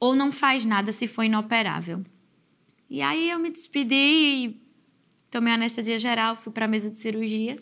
Ou 0.00 0.16
não 0.16 0.32
faz 0.32 0.64
nada 0.64 0.90
se 0.90 1.06
for 1.06 1.24
inoperável. 1.24 2.02
E 2.88 3.02
aí 3.02 3.28
eu 3.28 3.38
me 3.38 3.50
despedi 3.50 4.56
tomei 5.30 5.52
anestesia 5.52 5.98
geral, 5.98 6.34
fui 6.34 6.50
para 6.50 6.64
a 6.64 6.68
mesa 6.68 6.90
de 6.90 6.98
cirurgia, 6.98 7.56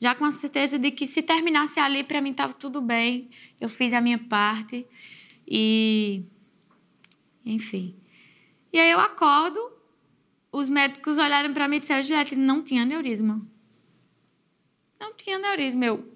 já 0.00 0.12
com 0.12 0.24
a 0.24 0.32
certeza 0.32 0.76
de 0.76 0.90
que 0.90 1.06
se 1.06 1.22
terminasse 1.22 1.78
ali, 1.78 2.02
para 2.02 2.20
mim 2.20 2.32
estava 2.32 2.52
tudo 2.52 2.80
bem, 2.80 3.30
eu 3.60 3.68
fiz 3.68 3.92
a 3.92 4.00
minha 4.00 4.18
parte 4.18 4.84
e. 5.46 6.24
Enfim. 7.46 7.94
E 8.72 8.78
aí 8.80 8.90
eu 8.90 8.98
acordo, 8.98 9.60
os 10.50 10.68
médicos 10.68 11.16
olharam 11.16 11.52
para 11.54 11.68
mim 11.68 11.76
e 11.76 11.80
disseram: 11.80 12.02
Juliette, 12.02 12.34
não 12.34 12.60
tinha 12.60 12.82
aneurisma. 12.82 13.46
Não 14.98 15.14
tinha 15.14 15.36
aneurisma. 15.36 15.84
Eu. 15.84 16.12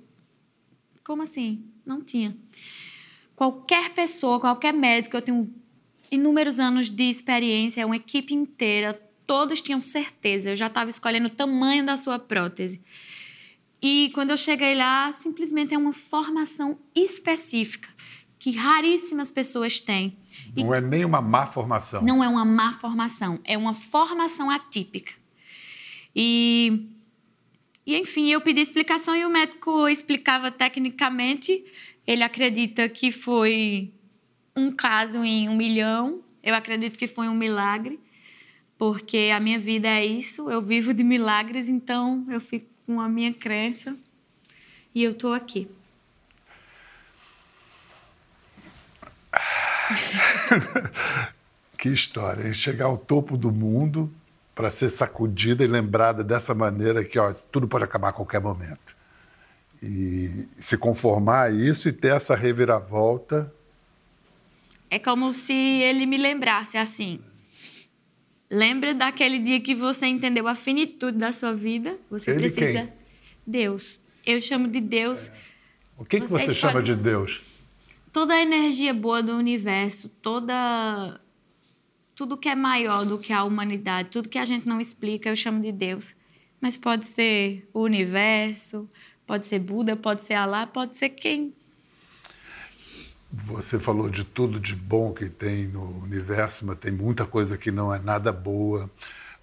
Como 1.04 1.22
assim? 1.22 1.67
Não 1.88 2.02
tinha. 2.02 2.36
Qualquer 3.34 3.94
pessoa, 3.94 4.38
qualquer 4.38 4.74
médico, 4.74 5.16
eu 5.16 5.22
tenho 5.22 5.50
inúmeros 6.10 6.58
anos 6.58 6.90
de 6.90 7.04
experiência, 7.04 7.86
uma 7.86 7.96
equipe 7.96 8.34
inteira, 8.34 8.92
todos 9.26 9.62
tinham 9.62 9.80
certeza. 9.80 10.50
Eu 10.50 10.56
já 10.56 10.66
estava 10.66 10.90
escolhendo 10.90 11.28
o 11.28 11.34
tamanho 11.34 11.86
da 11.86 11.96
sua 11.96 12.18
prótese. 12.18 12.82
E 13.80 14.10
quando 14.12 14.30
eu 14.30 14.36
cheguei 14.36 14.74
lá, 14.74 15.10
simplesmente 15.12 15.72
é 15.72 15.78
uma 15.78 15.94
formação 15.94 16.78
específica 16.94 17.88
que 18.38 18.50
raríssimas 18.50 19.30
pessoas 19.30 19.80
têm. 19.80 20.16
E 20.54 20.62
não 20.62 20.74
é 20.74 20.80
nem 20.80 21.04
uma 21.04 21.22
má 21.22 21.46
formação. 21.46 22.02
Não 22.02 22.22
é 22.22 22.28
uma 22.28 22.44
má 22.44 22.74
formação, 22.74 23.38
é 23.44 23.56
uma 23.56 23.72
formação 23.72 24.50
atípica. 24.50 25.14
E, 26.14 26.86
e 27.88 27.96
enfim, 27.96 28.30
eu 28.30 28.40
pedi 28.42 28.60
explicação 28.60 29.16
e 29.16 29.24
o 29.24 29.30
médico 29.30 29.88
explicava 29.88 30.50
tecnicamente. 30.50 31.64
Ele 32.06 32.22
acredita 32.22 32.86
que 32.86 33.10
foi 33.10 33.90
um 34.54 34.70
caso 34.70 35.24
em 35.24 35.48
um 35.48 35.56
milhão. 35.56 36.22
Eu 36.42 36.54
acredito 36.54 36.98
que 36.98 37.06
foi 37.06 37.30
um 37.30 37.34
milagre, 37.34 37.98
porque 38.76 39.30
a 39.34 39.40
minha 39.40 39.58
vida 39.58 39.88
é 39.88 40.04
isso. 40.04 40.50
Eu 40.50 40.60
vivo 40.60 40.92
de 40.92 41.02
milagres, 41.02 41.66
então 41.66 42.26
eu 42.28 42.42
fico 42.42 42.66
com 42.84 43.00
a 43.00 43.08
minha 43.08 43.32
crença 43.32 43.96
e 44.94 45.02
eu 45.02 45.12
estou 45.12 45.32
aqui. 45.32 45.66
que 51.78 51.88
história? 51.88 52.52
Chegar 52.52 52.84
ao 52.84 52.98
topo 52.98 53.34
do 53.34 53.50
mundo 53.50 54.14
para 54.58 54.70
ser 54.70 54.90
sacudida 54.90 55.62
e 55.62 55.68
lembrada 55.68 56.24
dessa 56.24 56.52
maneira 56.52 57.04
que 57.04 57.16
ó, 57.16 57.32
tudo 57.32 57.68
pode 57.68 57.84
acabar 57.84 58.08
a 58.08 58.12
qualquer 58.12 58.40
momento. 58.40 58.96
E 59.80 60.48
se 60.58 60.76
conformar 60.76 61.42
a 61.42 61.50
isso 61.52 61.88
e 61.88 61.92
ter 61.92 62.08
essa 62.08 62.34
reviravolta. 62.34 63.54
É 64.90 64.98
como 64.98 65.32
se 65.32 65.52
ele 65.54 66.06
me 66.06 66.16
lembrasse 66.16 66.76
assim. 66.76 67.20
Lembra 68.50 68.92
daquele 68.92 69.38
dia 69.38 69.60
que 69.60 69.76
você 69.76 70.06
entendeu 70.06 70.48
a 70.48 70.56
finitude 70.56 71.16
da 71.16 71.30
sua 71.30 71.54
vida? 71.54 71.96
Você 72.10 72.32
ele 72.32 72.40
precisa. 72.40 72.80
Quem? 72.80 72.92
Deus. 73.46 74.00
Eu 74.26 74.40
chamo 74.40 74.66
de 74.66 74.80
Deus. 74.80 75.28
É. 75.28 75.32
O 75.96 76.04
que, 76.04 76.20
que 76.20 76.26
você 76.26 76.52
chama 76.52 76.82
de 76.82 76.96
Deus? 76.96 77.58
toda 78.12 78.34
a 78.34 78.42
energia 78.42 78.92
boa 78.92 79.22
do 79.22 79.36
universo, 79.36 80.08
toda 80.20 81.20
tudo 82.18 82.36
que 82.36 82.48
é 82.48 82.56
maior 82.56 83.06
do 83.06 83.16
que 83.16 83.32
a 83.32 83.44
humanidade, 83.44 84.08
tudo 84.10 84.28
que 84.28 84.38
a 84.38 84.44
gente 84.44 84.66
não 84.66 84.80
explica, 84.80 85.28
eu 85.28 85.36
chamo 85.36 85.62
de 85.62 85.70
Deus. 85.70 86.16
Mas 86.60 86.76
pode 86.76 87.06
ser 87.06 87.70
o 87.72 87.82
universo, 87.82 88.90
pode 89.24 89.46
ser 89.46 89.60
Buda, 89.60 89.94
pode 89.94 90.24
ser 90.24 90.34
Alá, 90.34 90.66
pode 90.66 90.96
ser 90.96 91.10
quem. 91.10 91.54
Você 93.30 93.78
falou 93.78 94.08
de 94.10 94.24
tudo 94.24 94.58
de 94.58 94.74
bom 94.74 95.12
que 95.12 95.28
tem 95.28 95.68
no 95.68 96.02
universo, 96.02 96.66
mas 96.66 96.78
tem 96.78 96.90
muita 96.90 97.24
coisa 97.24 97.56
que 97.56 97.70
não 97.70 97.94
é 97.94 98.00
nada 98.00 98.32
boa. 98.32 98.90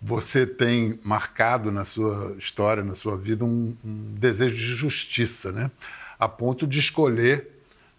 Você 0.02 0.46
tem 0.46 1.00
marcado 1.02 1.72
na 1.72 1.86
sua 1.86 2.36
história, 2.38 2.84
na 2.84 2.94
sua 2.94 3.16
vida, 3.16 3.46
um, 3.46 3.74
um 3.86 4.16
desejo 4.16 4.58
de 4.58 4.76
justiça, 4.76 5.50
né? 5.50 5.72
A 6.20 6.28
ponto 6.28 6.68
de 6.68 6.80
escolher 6.80 7.55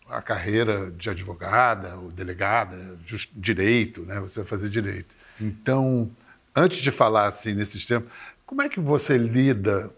a 0.08 0.22
carreira 0.22 0.90
de 0.90 1.10
advogada 1.10 1.96
ou 1.96 2.10
delegada, 2.10 2.98
just, 3.06 3.30
direito, 3.34 4.02
né? 4.02 4.20
Você 4.20 4.40
vai 4.40 4.48
fazer 4.48 4.68
direito. 4.68 5.14
Então, 5.40 6.10
antes 6.54 6.78
de 6.78 6.90
falar 6.90 7.26
assim 7.26 7.54
nesses 7.54 7.84
tempos, 7.86 8.12
como 8.44 8.62
é 8.62 8.68
que 8.68 8.80
você 8.80 9.18
lida 9.18 9.90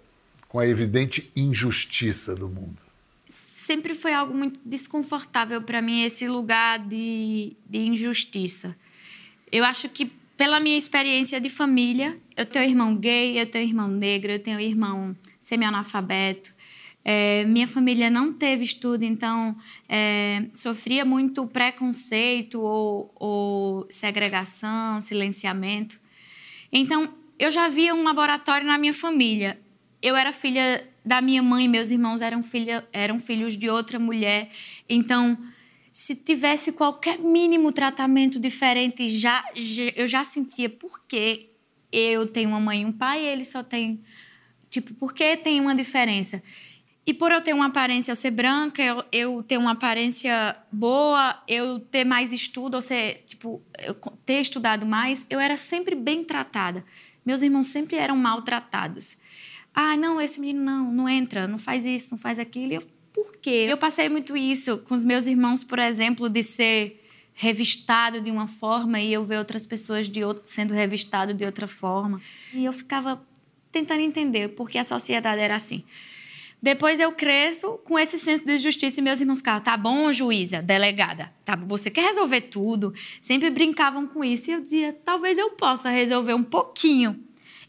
com 0.48 0.58
a 0.58 0.66
evidente 0.66 1.30
injustiça 1.36 2.34
do 2.34 2.48
mundo? 2.48 2.78
Sempre 3.26 3.94
foi 3.94 4.14
algo 4.14 4.34
muito 4.34 4.66
desconfortável 4.66 5.60
para 5.60 5.82
mim 5.82 6.02
esse 6.02 6.26
lugar 6.26 6.78
de, 6.78 7.54
de 7.68 7.78
injustiça. 7.78 8.74
Eu 9.52 9.64
acho 9.64 9.90
que 9.90 10.06
pela 10.38 10.58
minha 10.60 10.78
experiência 10.78 11.40
de 11.40 11.50
família, 11.50 12.16
eu 12.36 12.46
tenho 12.46 12.64
irmão 12.64 12.96
gay, 12.96 13.38
eu 13.38 13.44
tenho 13.44 13.68
irmão 13.68 13.88
negro, 13.88 14.32
eu 14.32 14.38
tenho 14.38 14.60
irmão 14.60 15.14
semi-analfabeto, 15.40 16.54
é, 17.04 17.44
minha 17.44 17.66
família 17.66 18.10
não 18.10 18.32
teve 18.32 18.64
estudo, 18.64 19.02
então 19.02 19.56
é, 19.88 20.44
sofria 20.52 21.04
muito 21.04 21.46
preconceito 21.46 22.60
ou, 22.60 23.10
ou 23.14 23.86
segregação, 23.90 25.00
silenciamento. 25.00 25.98
Então, 26.72 27.14
eu 27.38 27.50
já 27.50 27.68
via 27.68 27.94
um 27.94 28.02
laboratório 28.02 28.66
na 28.66 28.76
minha 28.76 28.92
família. 28.92 29.58
Eu 30.02 30.16
era 30.16 30.32
filha 30.32 30.86
da 31.04 31.22
minha 31.22 31.42
mãe, 31.42 31.66
meus 31.66 31.90
irmãos 31.90 32.20
eram, 32.20 32.42
filha, 32.42 32.86
eram 32.92 33.18
filhos 33.18 33.56
de 33.56 33.70
outra 33.70 33.98
mulher. 33.98 34.50
Então, 34.88 35.38
se 35.90 36.14
tivesse 36.14 36.72
qualquer 36.72 37.18
mínimo 37.18 37.72
tratamento 37.72 38.38
diferente, 38.38 39.08
já, 39.08 39.42
já 39.54 39.84
eu 39.96 40.06
já 40.06 40.22
sentia 40.22 40.68
por 40.68 41.00
que 41.08 41.48
eu 41.90 42.26
tenho 42.26 42.50
uma 42.50 42.60
mãe 42.60 42.82
e 42.82 42.84
um 42.84 42.92
pai 42.92 43.24
e 43.24 43.26
ele 43.26 43.44
só 43.44 43.62
tem. 43.62 44.00
Tipo, 44.68 44.92
por 44.94 45.14
que 45.14 45.36
tem 45.38 45.60
uma 45.60 45.74
diferença? 45.74 46.42
E 47.08 47.14
por 47.14 47.32
eu 47.32 47.40
ter 47.40 47.54
uma 47.54 47.68
aparência, 47.68 48.12
eu 48.12 48.16
ser 48.16 48.30
branca, 48.30 48.82
eu, 48.82 49.02
eu 49.10 49.42
ter 49.42 49.56
uma 49.56 49.70
aparência 49.70 50.54
boa, 50.70 51.42
eu 51.48 51.80
ter 51.80 52.04
mais 52.04 52.34
estudo, 52.34 52.74
ou 52.74 52.82
ser, 52.82 53.22
tipo, 53.24 53.62
eu 53.78 53.94
ter 54.26 54.42
estudado 54.42 54.84
mais, 54.84 55.24
eu 55.30 55.40
era 55.40 55.56
sempre 55.56 55.94
bem 55.94 56.22
tratada. 56.22 56.84
Meus 57.24 57.40
irmãos 57.40 57.68
sempre 57.68 57.96
eram 57.96 58.14
maltratados. 58.14 59.16
Ah, 59.74 59.96
não, 59.96 60.20
esse 60.20 60.38
menino 60.38 60.62
não, 60.62 60.92
não 60.92 61.08
entra, 61.08 61.48
não 61.48 61.56
faz 61.56 61.86
isso, 61.86 62.10
não 62.10 62.18
faz 62.18 62.38
aquilo. 62.38 62.72
E 62.72 62.74
eu, 62.74 62.82
por 63.14 63.38
quê? 63.38 63.64
Eu 63.66 63.78
passei 63.78 64.10
muito 64.10 64.36
isso 64.36 64.76
com 64.80 64.94
os 64.94 65.02
meus 65.02 65.26
irmãos, 65.26 65.64
por 65.64 65.78
exemplo, 65.78 66.28
de 66.28 66.42
ser 66.42 67.02
revistado 67.32 68.20
de 68.20 68.30
uma 68.30 68.46
forma 68.46 69.00
e 69.00 69.14
eu 69.14 69.24
ver 69.24 69.38
outras 69.38 69.64
pessoas 69.64 70.10
de 70.10 70.22
outro, 70.22 70.42
sendo 70.44 70.74
revistado 70.74 71.32
de 71.32 71.46
outra 71.46 71.66
forma. 71.66 72.20
E 72.52 72.66
eu 72.66 72.72
ficava 72.74 73.26
tentando 73.72 74.02
entender 74.02 74.50
por 74.50 74.68
que 74.68 74.76
a 74.76 74.84
sociedade 74.84 75.40
era 75.40 75.56
assim. 75.56 75.82
Depois 76.60 76.98
eu 76.98 77.12
cresço 77.12 77.78
com 77.84 77.96
esse 77.96 78.18
senso 78.18 78.44
de 78.44 78.56
justiça 78.56 78.98
e 78.98 79.02
meus 79.02 79.20
irmãos 79.20 79.38
ficavam, 79.38 79.62
tá 79.62 79.76
bom, 79.76 80.12
juíza, 80.12 80.60
delegada, 80.60 81.32
tá, 81.44 81.54
você 81.54 81.88
quer 81.88 82.04
resolver 82.06 82.40
tudo? 82.42 82.92
Sempre 83.20 83.48
brincavam 83.48 84.08
com 84.08 84.24
isso 84.24 84.50
e 84.50 84.54
eu 84.54 84.60
dizia, 84.60 84.92
talvez 85.04 85.38
eu 85.38 85.50
possa 85.50 85.88
resolver 85.88 86.34
um 86.34 86.42
pouquinho. 86.42 87.24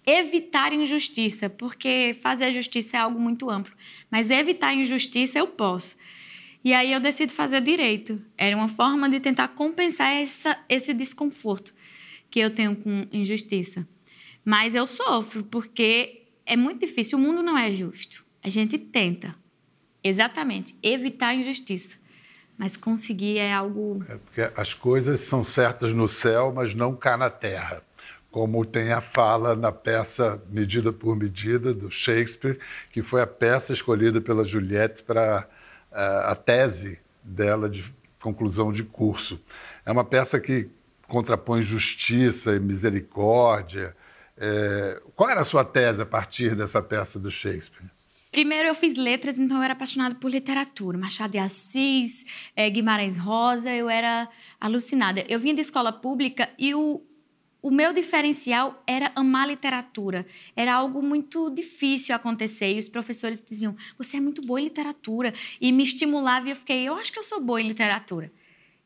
Evitar 0.06 0.74
injustiça, 0.74 1.52
porque 1.52 2.18
fazer 2.20 2.52
justiça 2.52 2.98
é 2.98 3.00
algo 3.00 3.20
muito 3.20 3.48
amplo, 3.48 3.76
mas 4.10 4.32
evitar 4.32 4.74
injustiça 4.74 5.38
eu 5.38 5.46
posso. 5.46 5.96
E 6.64 6.74
aí 6.74 6.92
eu 6.92 7.00
decido 7.00 7.32
fazer 7.32 7.62
direito. 7.62 8.20
Era 8.36 8.56
uma 8.56 8.68
forma 8.68 9.08
de 9.08 9.20
tentar 9.20 9.50
compensar 9.50 10.12
essa, 10.14 10.58
esse 10.68 10.94
desconforto 10.94 11.74
que 12.30 12.40
eu 12.40 12.50
tenho 12.50 12.76
com 12.76 13.06
injustiça. 13.12 13.88
Mas 14.44 14.74
eu 14.74 14.88
sofro, 14.88 15.44
porque 15.44 16.24
é 16.46 16.58
muito 16.58 16.80
difícil, 16.80 17.18
o 17.18 17.22
mundo 17.22 17.44
não 17.44 17.58
é 17.58 17.72
justo. 17.72 18.26
A 18.44 18.50
gente 18.50 18.78
tenta, 18.78 19.36
exatamente, 20.04 20.78
evitar 20.82 21.30
a 21.30 21.36
injustiça. 21.36 21.98
Mas 22.58 22.76
conseguir 22.76 23.38
é 23.38 23.54
algo. 23.54 24.04
É 24.10 24.18
porque 24.18 24.52
as 24.56 24.74
coisas 24.74 25.22
são 25.22 25.44
certas 25.44 25.94
no 25.94 26.08
céu, 26.10 26.52
mas 26.54 26.74
não 26.74 26.94
cá 26.94 27.16
na 27.16 27.30
terra. 27.30 27.82
Como 28.30 28.66
tem 28.66 28.92
a 28.92 29.02
fala 29.02 29.56
na 29.56 29.72
peça 29.72 30.44
Medida 30.50 30.92
por 30.92 31.16
Medida, 31.16 31.74
do 31.74 31.90
Shakespeare, 31.90 32.60
que 32.92 33.02
foi 33.02 33.22
a 33.22 33.28
peça 33.28 33.72
escolhida 33.72 34.20
pela 34.20 34.44
Juliette 34.44 35.04
para 35.04 35.48
a, 35.92 36.32
a 36.32 36.36
tese 36.36 37.00
dela 37.24 37.70
de 37.70 37.94
conclusão 38.22 38.72
de 38.72 38.84
curso. 38.84 39.42
É 39.86 39.92
uma 39.92 40.04
peça 40.04 40.40
que 40.40 40.70
contrapõe 41.08 41.62
justiça 41.62 42.56
e 42.56 42.60
misericórdia. 42.60 43.96
É... 44.38 45.02
Qual 45.16 45.30
era 45.30 45.42
a 45.42 45.46
sua 45.46 45.64
tese 45.64 46.02
a 46.02 46.06
partir 46.06 46.56
dessa 46.56 46.82
peça 46.82 47.20
do 47.20 47.32
Shakespeare? 47.32 47.90
Primeiro 48.32 48.68
eu 48.68 48.76
fiz 48.76 48.96
letras, 48.96 49.40
então 49.40 49.58
eu 49.58 49.64
era 49.64 49.74
apaixonada 49.74 50.14
por 50.14 50.30
literatura. 50.30 50.98
Machado 50.98 51.32
de 51.32 51.40
Assis, 51.40 52.50
é, 52.56 52.70
Guimarães 52.70 53.18
Rosa, 53.18 53.74
eu 53.74 53.90
era 53.90 54.30
alucinada. 54.60 55.26
Eu 55.28 55.40
vinha 55.40 55.54
de 55.54 55.62
escola 55.62 55.92
pública 55.92 56.48
e 56.58 56.76
o, 56.76 57.02
o 57.60 57.72
meu 57.72 57.92
diferencial 57.92 58.84
era 58.86 59.12
amar 59.16 59.48
literatura. 59.48 60.28
Era 60.56 60.76
algo 60.76 61.02
muito 61.02 61.50
difícil 61.50 62.14
acontecer. 62.14 62.76
E 62.76 62.78
os 62.78 62.88
professores 62.88 63.44
diziam: 63.44 63.76
Você 63.98 64.18
é 64.18 64.22
muito 64.22 64.44
boa 64.44 64.62
em 64.62 64.66
literatura. 64.66 65.34
E 65.60 65.72
me 65.72 65.82
estimulava 65.82 66.48
e 66.48 66.52
eu 66.52 66.56
fiquei: 66.56 66.88
Eu 66.88 66.94
acho 66.96 67.12
que 67.12 67.18
eu 67.18 67.24
sou 67.24 67.42
boa 67.42 67.60
em 67.60 67.68
literatura. 67.68 68.32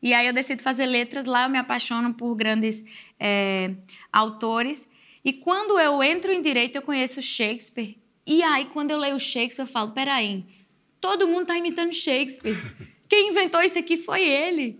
E 0.01 0.13
aí 0.13 0.25
eu 0.25 0.33
decido 0.33 0.63
fazer 0.63 0.85
letras. 0.85 1.25
Lá 1.25 1.43
eu 1.43 1.49
me 1.49 1.57
apaixono 1.57 2.13
por 2.13 2.33
grandes 2.33 2.85
é, 3.19 3.75
autores. 4.11 4.89
E 5.23 5.33
quando 5.33 5.77
eu 5.77 6.01
entro 6.01 6.31
em 6.31 6.41
direito, 6.41 6.77
eu 6.77 6.81
conheço 6.81 7.21
Shakespeare 7.21 8.02
e 8.25 8.41
aí, 8.41 8.65
quando 8.65 8.91
eu 8.91 8.97
leio 8.97 9.19
Shakespeare, 9.19 9.67
eu 9.67 9.71
falo: 9.71 9.91
peraí, 9.91 10.45
todo 11.01 11.27
mundo 11.27 11.43
está 11.43 11.57
imitando 11.57 11.93
Shakespeare. 11.93 12.57
Quem 13.09 13.29
inventou 13.29 13.61
isso 13.61 13.77
aqui 13.77 13.97
foi 13.97 14.23
ele. 14.23 14.79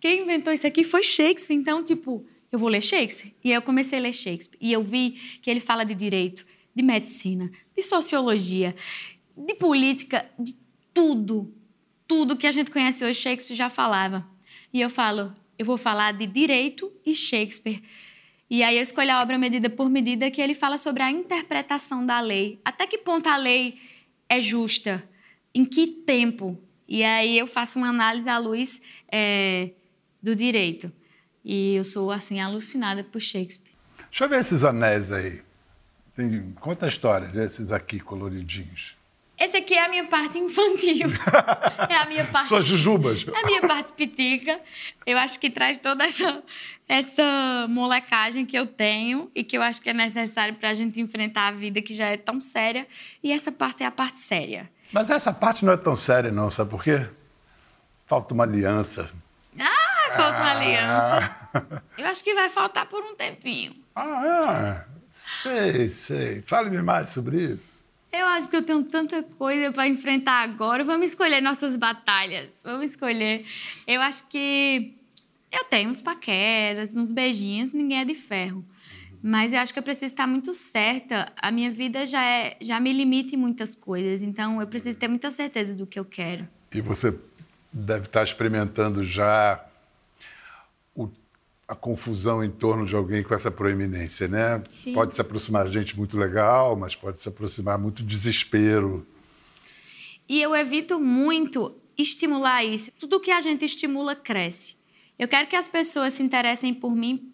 Quem 0.00 0.22
inventou 0.22 0.52
isso 0.52 0.66
aqui 0.66 0.84
foi 0.84 1.02
Shakespeare. 1.02 1.56
Então, 1.56 1.84
tipo, 1.84 2.24
eu 2.50 2.58
vou 2.58 2.68
ler 2.68 2.82
Shakespeare. 2.82 3.34
E 3.44 3.50
aí 3.50 3.54
eu 3.54 3.62
comecei 3.62 3.98
a 3.98 4.02
ler 4.02 4.12
Shakespeare. 4.12 4.58
E 4.60 4.72
eu 4.72 4.82
vi 4.82 5.12
que 5.42 5.50
ele 5.50 5.60
fala 5.60 5.84
de 5.84 5.94
direito, 5.94 6.46
de 6.74 6.82
medicina, 6.82 7.50
de 7.76 7.82
sociologia, 7.82 8.74
de 9.36 9.54
política, 9.54 10.28
de 10.38 10.56
tudo, 10.94 11.52
tudo 12.06 12.36
que 12.36 12.46
a 12.46 12.50
gente 12.50 12.70
conhece 12.70 13.04
hoje, 13.04 13.20
Shakespeare 13.20 13.56
já 13.56 13.68
falava. 13.68 14.26
E 14.72 14.80
eu 14.80 14.88
falo, 14.88 15.34
eu 15.58 15.66
vou 15.66 15.76
falar 15.76 16.12
de 16.12 16.26
direito 16.26 16.92
e 17.04 17.14
Shakespeare. 17.14 17.82
E 18.50 18.62
aí 18.62 18.76
eu 18.76 18.82
escolho 18.82 19.12
a 19.12 19.20
obra 19.20 19.36
medida 19.36 19.68
por 19.68 19.90
medida 19.90 20.30
que 20.30 20.40
ele 20.40 20.54
fala 20.54 20.78
sobre 20.78 21.02
a 21.02 21.10
interpretação 21.10 22.04
da 22.04 22.18
lei. 22.20 22.60
Até 22.64 22.86
que 22.86 22.98
ponto 22.98 23.28
a 23.28 23.36
lei 23.36 23.78
é 24.28 24.40
justa? 24.40 25.06
Em 25.54 25.64
que 25.64 25.86
tempo? 25.86 26.58
E 26.86 27.04
aí 27.04 27.38
eu 27.38 27.46
faço 27.46 27.78
uma 27.78 27.88
análise 27.88 28.28
à 28.28 28.38
luz 28.38 28.80
é, 29.12 29.70
do 30.22 30.34
direito. 30.34 30.90
E 31.44 31.74
eu 31.74 31.84
sou, 31.84 32.10
assim, 32.10 32.40
alucinada 32.40 33.04
por 33.04 33.20
Shakespeare. 33.20 33.72
Deixa 34.10 34.24
eu 34.24 34.28
ver 34.28 34.40
esses 34.40 34.64
anéis 34.64 35.12
aí. 35.12 35.42
Tem, 36.16 36.52
conta 36.60 36.86
a 36.86 36.88
história 36.88 37.28
desses 37.28 37.70
aqui 37.70 38.00
coloridinhos. 38.00 38.97
Esse 39.38 39.56
aqui 39.56 39.74
é 39.74 39.84
a 39.84 39.88
minha 39.88 40.06
parte 40.06 40.38
infantil. 40.38 41.08
É 41.88 41.96
a 41.96 42.06
minha 42.06 42.24
parte. 42.24 42.48
Suas 42.48 42.66
jujubas. 42.66 43.24
É 43.26 43.38
a 43.38 43.46
minha 43.46 43.60
parte 43.62 43.92
pitica. 43.92 44.60
Eu 45.06 45.16
acho 45.16 45.38
que 45.38 45.48
traz 45.48 45.78
toda 45.78 46.04
essa, 46.04 46.42
essa 46.86 47.66
molecagem 47.68 48.44
que 48.44 48.58
eu 48.58 48.66
tenho 48.66 49.30
e 49.34 49.42
que 49.42 49.56
eu 49.56 49.62
acho 49.62 49.80
que 49.80 49.88
é 49.88 49.94
necessário 49.94 50.54
para 50.56 50.68
a 50.70 50.74
gente 50.74 51.00
enfrentar 51.00 51.48
a 51.48 51.50
vida 51.52 51.80
que 51.80 51.94
já 51.94 52.06
é 52.06 52.16
tão 52.16 52.40
séria. 52.40 52.86
E 53.22 53.32
essa 53.32 53.50
parte 53.50 53.82
é 53.82 53.86
a 53.86 53.90
parte 53.90 54.18
séria. 54.18 54.68
Mas 54.92 55.08
essa 55.08 55.32
parte 55.32 55.64
não 55.64 55.72
é 55.72 55.76
tão 55.76 55.96
séria, 55.96 56.30
não, 56.30 56.50
sabe 56.50 56.70
por 56.70 56.82
quê? 56.82 57.06
Falta 58.06 58.34
uma 58.34 58.44
aliança. 58.44 59.10
Ah, 59.58 60.12
falta 60.12 60.42
uma 60.42 60.50
aliança. 60.50 61.36
Eu 61.96 62.06
acho 62.06 62.22
que 62.22 62.34
vai 62.34 62.48
faltar 62.50 62.86
por 62.86 63.02
um 63.02 63.14
tempinho. 63.14 63.72
Ah, 63.94 64.84
é. 64.84 64.98
Sei, 65.10 65.88
sei. 65.88 66.42
Fale-me 66.42 66.82
mais 66.82 67.08
sobre 67.08 67.36
isso. 67.36 67.87
Eu 68.12 68.26
acho 68.26 68.48
que 68.48 68.56
eu 68.56 68.62
tenho 68.62 68.82
tanta 68.84 69.22
coisa 69.22 69.70
para 69.72 69.86
enfrentar 69.86 70.42
agora. 70.42 70.82
Vamos 70.82 71.10
escolher 71.10 71.40
nossas 71.40 71.76
batalhas. 71.76 72.62
Vamos 72.64 72.90
escolher. 72.90 73.44
Eu 73.86 74.00
acho 74.00 74.26
que 74.28 74.94
eu 75.52 75.64
tenho 75.64 75.90
uns 75.90 76.00
paqueras, 76.00 76.96
uns 76.96 77.12
beijinhos, 77.12 77.72
ninguém 77.72 78.00
é 78.00 78.04
de 78.04 78.14
ferro. 78.14 78.64
Mas 79.22 79.52
eu 79.52 79.58
acho 79.58 79.72
que 79.72 79.78
eu 79.78 79.82
preciso 79.82 80.12
estar 80.12 80.26
muito 80.26 80.54
certa. 80.54 81.32
A 81.36 81.50
minha 81.50 81.70
vida 81.70 82.06
já 82.06 82.24
é, 82.24 82.56
já 82.60 82.78
me 82.78 82.92
limita 82.92 83.34
em 83.34 83.38
muitas 83.38 83.74
coisas, 83.74 84.22
então 84.22 84.60
eu 84.60 84.66
preciso 84.66 84.98
ter 84.98 85.08
muita 85.08 85.30
certeza 85.30 85.74
do 85.74 85.86
que 85.86 85.98
eu 85.98 86.04
quero. 86.04 86.48
E 86.72 86.80
você 86.80 87.18
deve 87.72 88.06
estar 88.06 88.22
experimentando 88.22 89.02
já 89.02 89.67
a 91.68 91.74
confusão 91.74 92.42
em 92.42 92.50
torno 92.50 92.86
de 92.86 92.96
alguém 92.96 93.22
com 93.22 93.34
essa 93.34 93.50
proeminência, 93.50 94.26
né? 94.26 94.64
Sim. 94.70 94.94
Pode 94.94 95.14
se 95.14 95.20
aproximar 95.20 95.66
de 95.66 95.74
gente 95.74 95.96
muito 95.98 96.16
legal, 96.16 96.74
mas 96.74 96.96
pode 96.96 97.20
se 97.20 97.28
aproximar 97.28 97.78
muito 97.78 98.02
desespero. 98.02 99.06
E 100.26 100.40
eu 100.40 100.56
evito 100.56 100.98
muito 100.98 101.76
estimular 101.96 102.64
isso. 102.64 102.90
Tudo 102.98 103.20
que 103.20 103.30
a 103.30 103.40
gente 103.42 103.66
estimula 103.66 104.16
cresce. 104.16 104.76
Eu 105.18 105.28
quero 105.28 105.46
que 105.46 105.56
as 105.56 105.68
pessoas 105.68 106.14
se 106.14 106.22
interessem 106.22 106.72
por 106.72 106.96
mim 106.96 107.32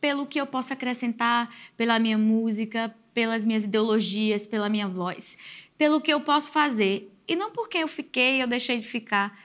pelo 0.00 0.26
que 0.26 0.40
eu 0.40 0.46
posso 0.46 0.72
acrescentar, 0.72 1.52
pela 1.76 1.98
minha 1.98 2.18
música, 2.18 2.94
pelas 3.12 3.44
minhas 3.44 3.64
ideologias, 3.64 4.46
pela 4.46 4.68
minha 4.68 4.86
voz, 4.86 5.38
pelo 5.76 6.00
que 6.00 6.12
eu 6.12 6.20
posso 6.20 6.52
fazer. 6.52 7.10
E 7.26 7.34
não 7.34 7.50
porque 7.50 7.78
eu 7.78 7.88
fiquei, 7.88 8.40
eu 8.40 8.46
deixei 8.46 8.78
de 8.78 8.86
ficar. 8.86 9.36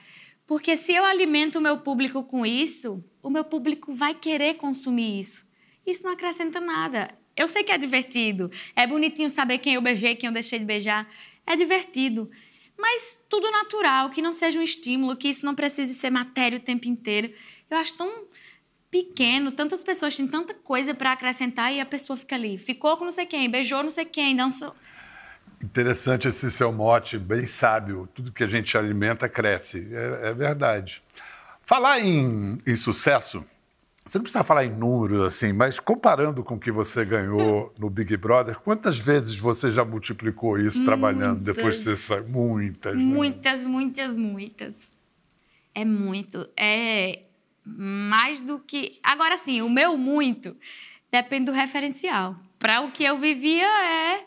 Porque 0.46 0.76
se 0.76 0.94
eu 0.94 1.04
alimento 1.04 1.56
o 1.56 1.60
meu 1.60 1.78
público 1.78 2.22
com 2.22 2.46
isso, 2.46 3.02
o 3.22 3.30
meu 3.30 3.44
público 3.44 3.94
vai 3.94 4.14
querer 4.14 4.54
consumir 4.54 5.18
isso. 5.18 5.46
Isso 5.86 6.02
não 6.02 6.12
acrescenta 6.12 6.60
nada. 6.60 7.08
Eu 7.36 7.48
sei 7.48 7.62
que 7.62 7.72
é 7.72 7.78
divertido, 7.78 8.50
é 8.76 8.86
bonitinho 8.86 9.30
saber 9.30 9.58
quem 9.58 9.74
eu 9.74 9.82
beijei, 9.82 10.16
quem 10.16 10.26
eu 10.26 10.32
deixei 10.32 10.58
de 10.58 10.64
beijar. 10.64 11.08
É 11.46 11.56
divertido. 11.56 12.30
Mas 12.78 13.24
tudo 13.28 13.50
natural, 13.50 14.10
que 14.10 14.20
não 14.20 14.32
seja 14.32 14.58
um 14.58 14.62
estímulo, 14.62 15.16
que 15.16 15.28
isso 15.28 15.46
não 15.46 15.54
precise 15.54 15.94
ser 15.94 16.10
matéria 16.10 16.58
o 16.58 16.60
tempo 16.60 16.88
inteiro. 16.88 17.32
Eu 17.70 17.76
acho 17.78 17.96
tão 17.96 18.26
pequeno, 18.90 19.52
tantas 19.52 19.82
pessoas 19.82 20.16
têm 20.16 20.26
tanta 20.26 20.52
coisa 20.52 20.94
para 20.94 21.12
acrescentar 21.12 21.72
e 21.72 21.80
a 21.80 21.86
pessoa 21.86 22.16
fica 22.16 22.34
ali. 22.34 22.58
Ficou 22.58 22.96
com 22.96 23.04
não 23.04 23.10
sei 23.10 23.24
quem, 23.24 23.50
beijou 23.50 23.82
não 23.82 23.90
sei 23.90 24.04
quem, 24.04 24.36
dançou. 24.36 24.74
Interessante 25.62 26.26
esse 26.26 26.50
seu 26.50 26.72
mote, 26.72 27.16
bem 27.16 27.46
sábio. 27.46 28.08
Tudo 28.12 28.32
que 28.32 28.42
a 28.42 28.48
gente 28.48 28.76
alimenta 28.76 29.28
cresce. 29.28 29.88
É, 29.92 30.30
é 30.30 30.34
verdade. 30.34 31.02
Falar 31.72 32.00
em, 32.00 32.60
em, 32.66 32.76
sucesso, 32.76 33.42
você 34.04 34.18
não 34.18 34.24
precisa 34.24 34.44
falar 34.44 34.66
em 34.66 34.76
números 34.76 35.22
assim, 35.22 35.54
mas 35.54 35.80
comparando 35.80 36.44
com 36.44 36.56
o 36.56 36.60
que 36.60 36.70
você 36.70 37.02
ganhou 37.02 37.72
no 37.78 37.88
Big 37.88 38.14
Brother, 38.18 38.60
quantas 38.60 38.98
vezes 38.98 39.38
você 39.38 39.72
já 39.72 39.82
multiplicou 39.82 40.58
isso 40.58 40.76
muitas. 40.76 40.84
trabalhando 40.84 41.42
depois 41.42 41.76
de 41.76 41.84
você 41.84 41.96
sair? 41.96 42.28
Muitas. 42.28 42.94
Muitas, 42.94 43.62
né? 43.62 43.68
muitas, 43.70 44.14
muitas. 44.14 44.74
É 45.74 45.82
muito. 45.82 46.46
É 46.58 47.22
mais 47.64 48.42
do 48.42 48.58
que. 48.58 49.00
Agora 49.02 49.38
sim, 49.38 49.62
o 49.62 49.70
meu 49.70 49.96
muito 49.96 50.54
depende 51.10 51.46
do 51.46 51.52
referencial. 51.52 52.36
Para 52.58 52.82
o 52.82 52.90
que 52.90 53.02
eu 53.02 53.16
vivia 53.16 53.64
é. 53.64 54.26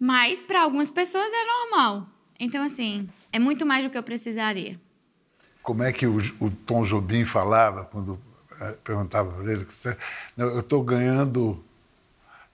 Mas 0.00 0.42
para 0.42 0.62
algumas 0.62 0.90
pessoas 0.90 1.30
é 1.30 1.44
normal. 1.44 2.08
Então, 2.40 2.64
assim, 2.64 3.06
é 3.30 3.38
muito 3.38 3.66
mais 3.66 3.84
do 3.84 3.90
que 3.90 3.98
eu 3.98 4.02
precisaria. 4.02 4.80
Como 5.62 5.82
é 5.82 5.92
que 5.92 6.06
o, 6.06 6.18
o 6.40 6.50
Tom 6.50 6.82
Jobim 6.84 7.24
falava 7.24 7.84
quando 7.84 8.18
é, 8.60 8.74
perguntava 8.84 9.30
para 9.30 9.52
ele? 9.52 9.66
Eu 10.36 10.60
estou 10.60 10.82
ganhando. 10.82 11.62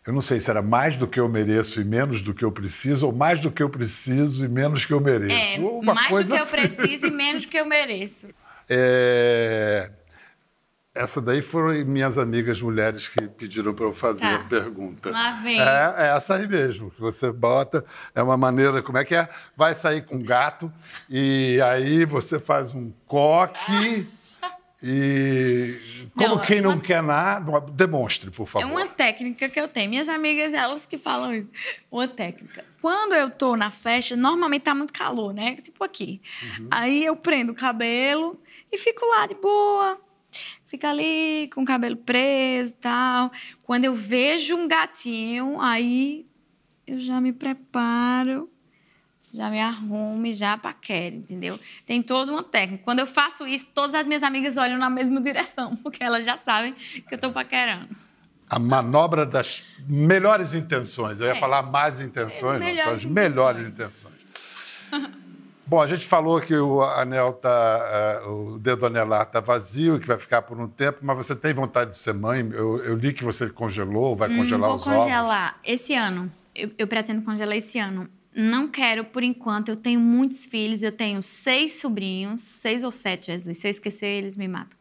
Eu 0.07 0.13
não 0.13 0.23
sei 0.23 0.41
se 0.41 0.49
era 0.51 0.63
mais 0.63 0.97
do 0.97 1.07
que 1.07 1.21
eu 1.21 1.29
mereço 1.29 1.81
e 1.81 1.85
menos 1.85 2.23
do 2.23 2.33
que 2.33 2.45
eu 2.45 2.51
preciso, 2.53 3.07
ou 3.07 3.13
mais 3.13 3.41
do 3.41 3.51
que 3.51 3.63
eu 3.63 3.69
preciso 3.69 4.45
e 4.45 4.49
menos 4.49 4.85
que 4.85 4.93
eu 4.93 5.01
mereço. 5.01 5.61
É, 5.61 5.65
Uma 5.65 5.95
mais 5.95 6.29
do 6.29 6.35
que 6.35 6.41
assim. 6.41 6.45
eu 6.45 6.47
preciso 6.47 7.07
e 7.07 7.11
menos 7.11 7.43
do 7.43 7.49
que 7.49 7.59
eu 7.59 7.67
mereço. 7.67 8.29
É... 8.71 9.91
Essa 10.99 11.21
daí 11.21 11.41
foram 11.41 11.73
minhas 11.85 12.19
amigas 12.19 12.61
mulheres 12.61 13.07
que 13.07 13.29
pediram 13.29 13.73
para 13.73 13.85
eu 13.85 13.93
fazer 13.93 14.23
tá. 14.23 14.35
a 14.35 14.39
pergunta. 14.41 15.11
Lá 15.11 15.31
vem. 15.43 15.61
É, 15.61 15.95
é, 15.97 16.17
essa 16.17 16.35
aí 16.35 16.49
mesmo, 16.49 16.91
que 16.91 17.01
você 17.01 17.31
bota. 17.31 17.85
É 18.13 18.21
uma 18.21 18.37
maneira, 18.37 18.83
como 18.83 18.99
é 18.99 19.05
que 19.05 19.15
é? 19.15 19.29
Vai 19.57 19.77
sair 19.77 20.05
com 20.05 20.21
gato 20.21 20.73
e 21.09 21.61
aí 21.63 22.05
você 22.05 22.41
faz 22.41 22.75
um 22.75 22.93
coque. 23.07 24.07
E 24.81 26.09
como 26.15 26.37
não, 26.37 26.41
quem 26.41 26.61
não 26.61 26.71
uma... 26.71 26.81
quer 26.81 27.03
nada, 27.03 27.61
demonstre, 27.73 28.31
por 28.31 28.47
favor. 28.47 28.65
É 28.65 28.71
uma 28.71 28.87
técnica 28.87 29.49
que 29.49 29.61
eu 29.61 29.67
tenho. 29.67 29.91
Minhas 29.91 30.09
amigas, 30.09 30.55
elas 30.55 30.87
que 30.87 30.97
falam 30.97 31.35
isso. 31.35 31.49
Uma 31.91 32.07
técnica. 32.07 32.65
Quando 32.81 33.15
eu 33.15 33.29
tô 33.29 33.57
na 33.57 33.73
festa, 33.73 34.15
normalmente 34.15 34.63
tá 34.63 34.77
muito 34.77 34.93
calor, 34.93 35.35
né? 35.35 35.57
Tipo 35.57 35.83
aqui. 35.83 36.21
Uhum. 36.61 36.69
Aí 36.71 37.05
eu 37.05 37.17
prendo 37.17 37.51
o 37.51 37.57
cabelo 37.57 38.41
e 38.71 38.79
fico 38.79 39.05
lá 39.05 39.27
de 39.27 39.35
boa. 39.35 40.01
Fica 40.69 40.91
ali 40.91 41.49
com 41.55 41.63
o 41.63 41.65
cabelo 41.65 41.97
preso 41.97 42.73
e 42.73 42.77
tal. 42.77 43.33
Quando 43.63 43.87
eu 43.87 43.95
vejo 43.95 44.55
um 44.55 44.69
gatinho, 44.69 45.59
aí 45.63 46.27
eu 46.87 47.01
já 47.01 47.23
me 47.23 47.33
preparo, 47.33 48.51
já 49.33 49.49
me 49.49 49.59
arrumo 49.59 50.27
e 50.27 50.33
já 50.35 50.59
paquero, 50.59 51.17
entendeu? 51.17 51.59
Tem 51.87 52.03
toda 52.03 52.31
uma 52.31 52.43
técnica. 52.43 52.85
Quando 52.85 52.99
eu 52.99 53.07
faço 53.07 53.47
isso, 53.47 53.69
todas 53.75 53.95
as 53.95 54.07
minhas 54.07 54.23
amigas 54.23 54.59
olham 54.59 54.77
na 54.77 54.91
mesma 54.91 55.23
direção, 55.23 55.75
porque 55.83 56.05
elas 56.05 56.27
já 56.27 56.37
sabem 56.37 56.75
que 56.75 57.15
eu 57.15 57.19
tô 57.19 57.33
paquerando. 57.33 57.89
A 58.51 58.59
manobra 58.59 59.25
das 59.25 59.65
melhores 59.87 60.53
intenções. 60.53 61.19
Eu 61.19 61.29
ia 61.29 61.33
é. 61.33 61.41
falar 61.41 61.63
mais 61.63 61.99
intenções, 61.99 62.61
é, 62.61 62.75
não, 62.75 62.83
são 62.83 62.93
as 62.93 63.05
melhores 63.07 63.67
intenções. 63.67 64.15
Bom, 65.69 65.83
a 65.83 65.87
gente 65.87 66.07
falou 66.07 66.41
que 66.41 66.57
o 66.57 66.83
anel 66.83 67.35
tá, 67.35 68.23
uh, 68.25 68.55
o 68.55 68.59
dedo 68.59 68.87
anelar 68.87 69.25
está 69.25 69.39
vazio, 69.39 70.01
que 70.01 70.07
vai 70.07 70.19
ficar 70.19 70.41
por 70.41 70.59
um 70.59 70.67
tempo, 70.67 71.01
mas 71.03 71.15
você 71.15 71.37
tem 71.37 71.53
vontade 71.53 71.91
de 71.91 71.99
ser 71.99 72.15
mãe? 72.15 72.41
Eu, 72.53 72.79
eu 72.79 72.97
li 72.97 73.13
que 73.13 73.23
você 73.23 73.51
congelou, 73.51 74.17
vai 74.17 74.31
hum, 74.31 74.39
congelar 74.39 74.71
os 74.71 74.87
ovos. 74.87 74.87
Vou 74.87 75.03
congelar 75.03 75.61
esse 75.63 75.95
ano. 75.95 76.33
Eu, 76.55 76.71
eu, 76.79 76.89
pretendo 76.89 77.21
congelar 77.21 77.55
esse 77.55 77.79
ano. 77.79 78.09
Não 78.35 78.67
quero 78.67 79.05
por 79.05 79.23
enquanto. 79.23 79.69
Eu 79.69 79.77
tenho 79.77 80.01
muitos 80.01 80.47
filhos. 80.47 80.83
Eu 80.83 80.91
tenho 80.91 81.23
seis 81.23 81.75
sobrinhos, 81.75 82.41
seis 82.41 82.83
ou 82.83 82.91
sete, 82.91 83.27
Jesus. 83.27 83.59
Se 83.59 83.67
eu 83.67 83.71
esquecer, 83.71 84.07
eles 84.07 84.39
me 84.39 84.49
matam. 84.49 84.79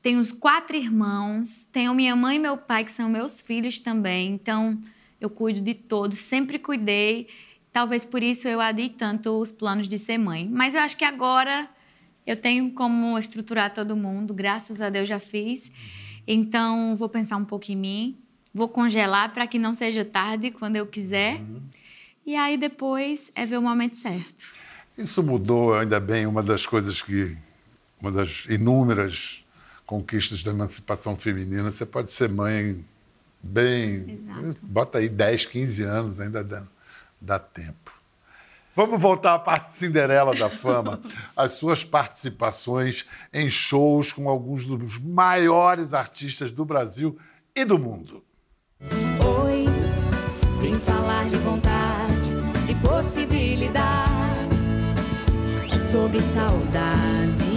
Tenho 0.00 0.22
quatro 0.36 0.76
irmãos. 0.76 1.66
Tenho 1.72 1.92
minha 1.92 2.14
mãe 2.14 2.36
e 2.36 2.38
meu 2.38 2.56
pai, 2.56 2.84
que 2.84 2.92
são 2.92 3.08
meus 3.08 3.40
filhos 3.40 3.80
também. 3.80 4.32
Então, 4.32 4.78
eu 5.20 5.28
cuido 5.28 5.60
de 5.60 5.74
todos. 5.74 6.18
Sempre 6.18 6.56
cuidei. 6.60 7.26
Talvez 7.72 8.04
por 8.04 8.22
isso 8.22 8.46
eu 8.46 8.60
adie 8.60 8.90
tanto 8.90 9.30
os 9.40 9.50
planos 9.50 9.88
de 9.88 9.98
ser 9.98 10.18
mãe. 10.18 10.46
Mas 10.48 10.74
eu 10.74 10.80
acho 10.80 10.96
que 10.96 11.04
agora 11.04 11.68
eu 12.26 12.36
tenho 12.36 12.70
como 12.72 13.18
estruturar 13.18 13.72
todo 13.72 13.96
mundo, 13.96 14.34
graças 14.34 14.82
a 14.82 14.90
Deus 14.90 15.08
já 15.08 15.18
fiz. 15.18 15.72
Então 16.26 16.94
vou 16.94 17.08
pensar 17.08 17.36
um 17.36 17.44
pouco 17.44 17.72
em 17.72 17.76
mim, 17.76 18.18
vou 18.52 18.68
congelar 18.68 19.32
para 19.32 19.46
que 19.46 19.58
não 19.58 19.72
seja 19.72 20.04
tarde 20.04 20.50
quando 20.50 20.76
eu 20.76 20.86
quiser. 20.86 21.36
Uhum. 21.40 21.62
E 22.26 22.36
aí 22.36 22.58
depois 22.58 23.32
é 23.34 23.46
ver 23.46 23.56
o 23.56 23.62
momento 23.62 23.96
certo. 23.96 24.44
Isso 24.96 25.22
mudou, 25.22 25.74
ainda 25.74 25.98
bem, 25.98 26.26
uma 26.26 26.42
das 26.42 26.66
coisas 26.66 27.00
que. 27.00 27.36
Uma 28.00 28.10
das 28.10 28.46
inúmeras 28.50 29.44
conquistas 29.86 30.42
da 30.42 30.50
emancipação 30.50 31.16
feminina. 31.16 31.70
Você 31.70 31.86
pode 31.86 32.12
ser 32.12 32.28
mãe 32.28 32.84
bem. 33.40 34.20
Exato. 34.20 34.60
Bota 34.62 34.98
aí 34.98 35.08
10, 35.08 35.46
15 35.46 35.82
anos 35.84 36.20
ainda 36.20 36.42
dando 36.42 36.68
dá 37.22 37.38
tempo. 37.38 37.92
Vamos 38.74 39.00
voltar 39.00 39.34
à 39.34 39.38
parte 39.38 39.68
Cinderela 39.68 40.34
da 40.34 40.48
fama. 40.48 41.00
As 41.36 41.52
suas 41.52 41.84
participações 41.84 43.04
em 43.32 43.48
shows 43.48 44.12
com 44.12 44.28
alguns 44.28 44.64
dos 44.64 44.98
maiores 44.98 45.94
artistas 45.94 46.50
do 46.50 46.64
Brasil 46.64 47.18
e 47.54 47.64
do 47.64 47.78
mundo. 47.78 48.24
Oi, 48.80 49.66
vim 50.60 50.78
falar 50.80 51.28
de 51.28 51.36
vontade, 51.36 52.66
de 52.66 52.74
possibilidade, 52.76 54.48
sobre 55.90 56.20
saudade. 56.20 57.51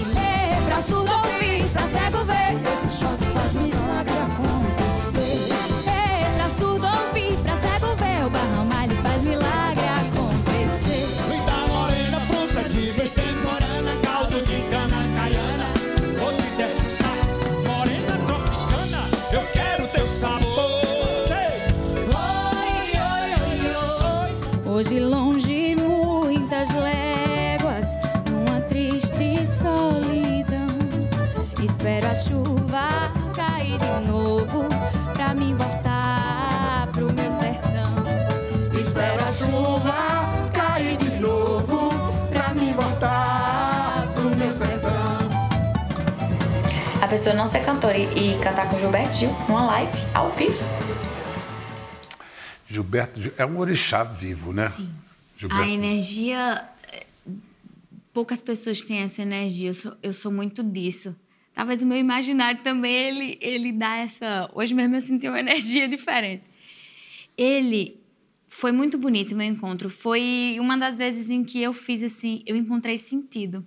Hoje 24.76 25.00
longe 25.00 25.74
muitas 25.74 26.68
léguas, 26.74 27.88
numa 28.30 28.60
triste 28.60 29.48
solidão. 29.48 30.68
Espero 31.64 32.06
a 32.08 32.14
chuva 32.14 33.10
cair 33.34 33.80
de 33.80 34.06
novo 34.06 34.66
pra 35.14 35.34
mim 35.34 35.56
voltar 35.56 36.90
pro 36.92 37.06
meu 37.14 37.32
sertão. 37.32 37.96
Espero 38.78 39.24
a 39.24 39.32
chuva 39.32 39.96
cair 40.52 40.98
de 40.98 41.22
novo 41.22 41.92
pra 42.30 42.54
mim 42.54 42.74
voltar 42.74 44.12
pro 44.14 44.30
meu 44.36 44.52
sertão. 44.52 45.30
A 47.02 47.08
pessoa 47.08 47.34
não 47.34 47.48
ser 47.48 47.64
cantora 47.64 47.98
e, 47.98 48.34
e 48.34 48.38
cantar 48.40 48.70
com 48.70 48.78
Gilberto 48.78 49.16
Gil 49.16 49.34
numa 49.48 49.66
live, 49.68 49.98
ao 50.14 50.32
vivo. 50.32 50.85
Gilberto 52.76 53.22
Gil- 53.22 53.34
é 53.38 53.46
um 53.46 53.58
orixá 53.58 54.04
vivo, 54.04 54.52
né? 54.52 54.70
Sim. 54.70 54.90
A 55.50 55.68
energia. 55.68 56.64
Poucas 58.14 58.42
pessoas 58.42 58.82
têm 58.82 59.00
essa 59.00 59.22
energia. 59.22 59.70
Eu 59.70 59.74
sou, 59.74 59.98
eu 60.04 60.14
sou 60.14 60.32
muito 60.32 60.64
disso. 60.64 61.16
Talvez 61.54 61.82
o 61.82 61.86
meu 61.86 61.98
imaginário 61.98 62.62
também 62.64 62.94
ele, 62.94 63.38
ele 63.42 63.72
dá 63.72 63.96
essa. 63.98 64.50
Hoje 64.54 64.74
mesmo 64.74 64.96
eu 64.96 65.02
senti 65.02 65.28
uma 65.28 65.40
energia 65.48 65.88
diferente. 65.88 66.44
Ele 67.38 67.98
foi 68.48 68.72
muito 68.72 68.98
bonito 68.98 69.34
o 69.34 69.38
meu 69.38 69.48
encontro. 69.48 69.90
Foi 69.90 70.58
uma 70.60 70.78
das 70.78 70.98
vezes 70.98 71.30
em 71.30 71.44
que 71.44 71.62
eu 71.62 71.74
fiz 71.74 72.04
assim, 72.04 72.42
eu 72.46 72.56
encontrei 72.56 72.98
sentido. 72.98 73.66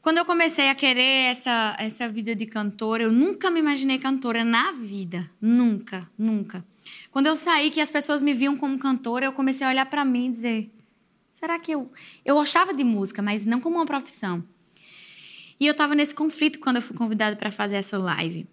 Quando 0.00 0.18
eu 0.18 0.24
comecei 0.24 0.68
a 0.68 0.74
querer 0.74 1.30
essa, 1.30 1.76
essa 1.80 2.08
vida 2.08 2.34
de 2.36 2.46
cantora, 2.46 3.02
eu 3.02 3.12
nunca 3.12 3.50
me 3.50 3.58
imaginei 3.58 3.98
cantora 3.98 4.44
na 4.44 4.70
vida. 4.72 5.28
Nunca, 5.40 6.08
nunca. 6.16 6.64
Quando 7.16 7.28
eu 7.28 7.34
saí, 7.34 7.70
que 7.70 7.80
as 7.80 7.90
pessoas 7.90 8.20
me 8.20 8.34
viam 8.34 8.54
como 8.58 8.78
cantora, 8.78 9.24
eu 9.24 9.32
comecei 9.32 9.66
a 9.66 9.70
olhar 9.70 9.86
para 9.86 10.04
mim 10.04 10.26
e 10.26 10.30
dizer: 10.32 10.70
será 11.32 11.58
que 11.58 11.72
eu. 11.72 11.90
Eu 12.22 12.34
gostava 12.34 12.74
de 12.74 12.84
música, 12.84 13.22
mas 13.22 13.46
não 13.46 13.58
como 13.58 13.76
uma 13.76 13.86
profissão. 13.86 14.44
E 15.58 15.66
eu 15.66 15.70
estava 15.70 15.94
nesse 15.94 16.14
conflito 16.14 16.58
quando 16.58 16.76
eu 16.76 16.82
fui 16.82 16.94
convidada 16.94 17.34
para 17.34 17.50
fazer 17.50 17.76
essa 17.76 17.96
live. 17.96 18.46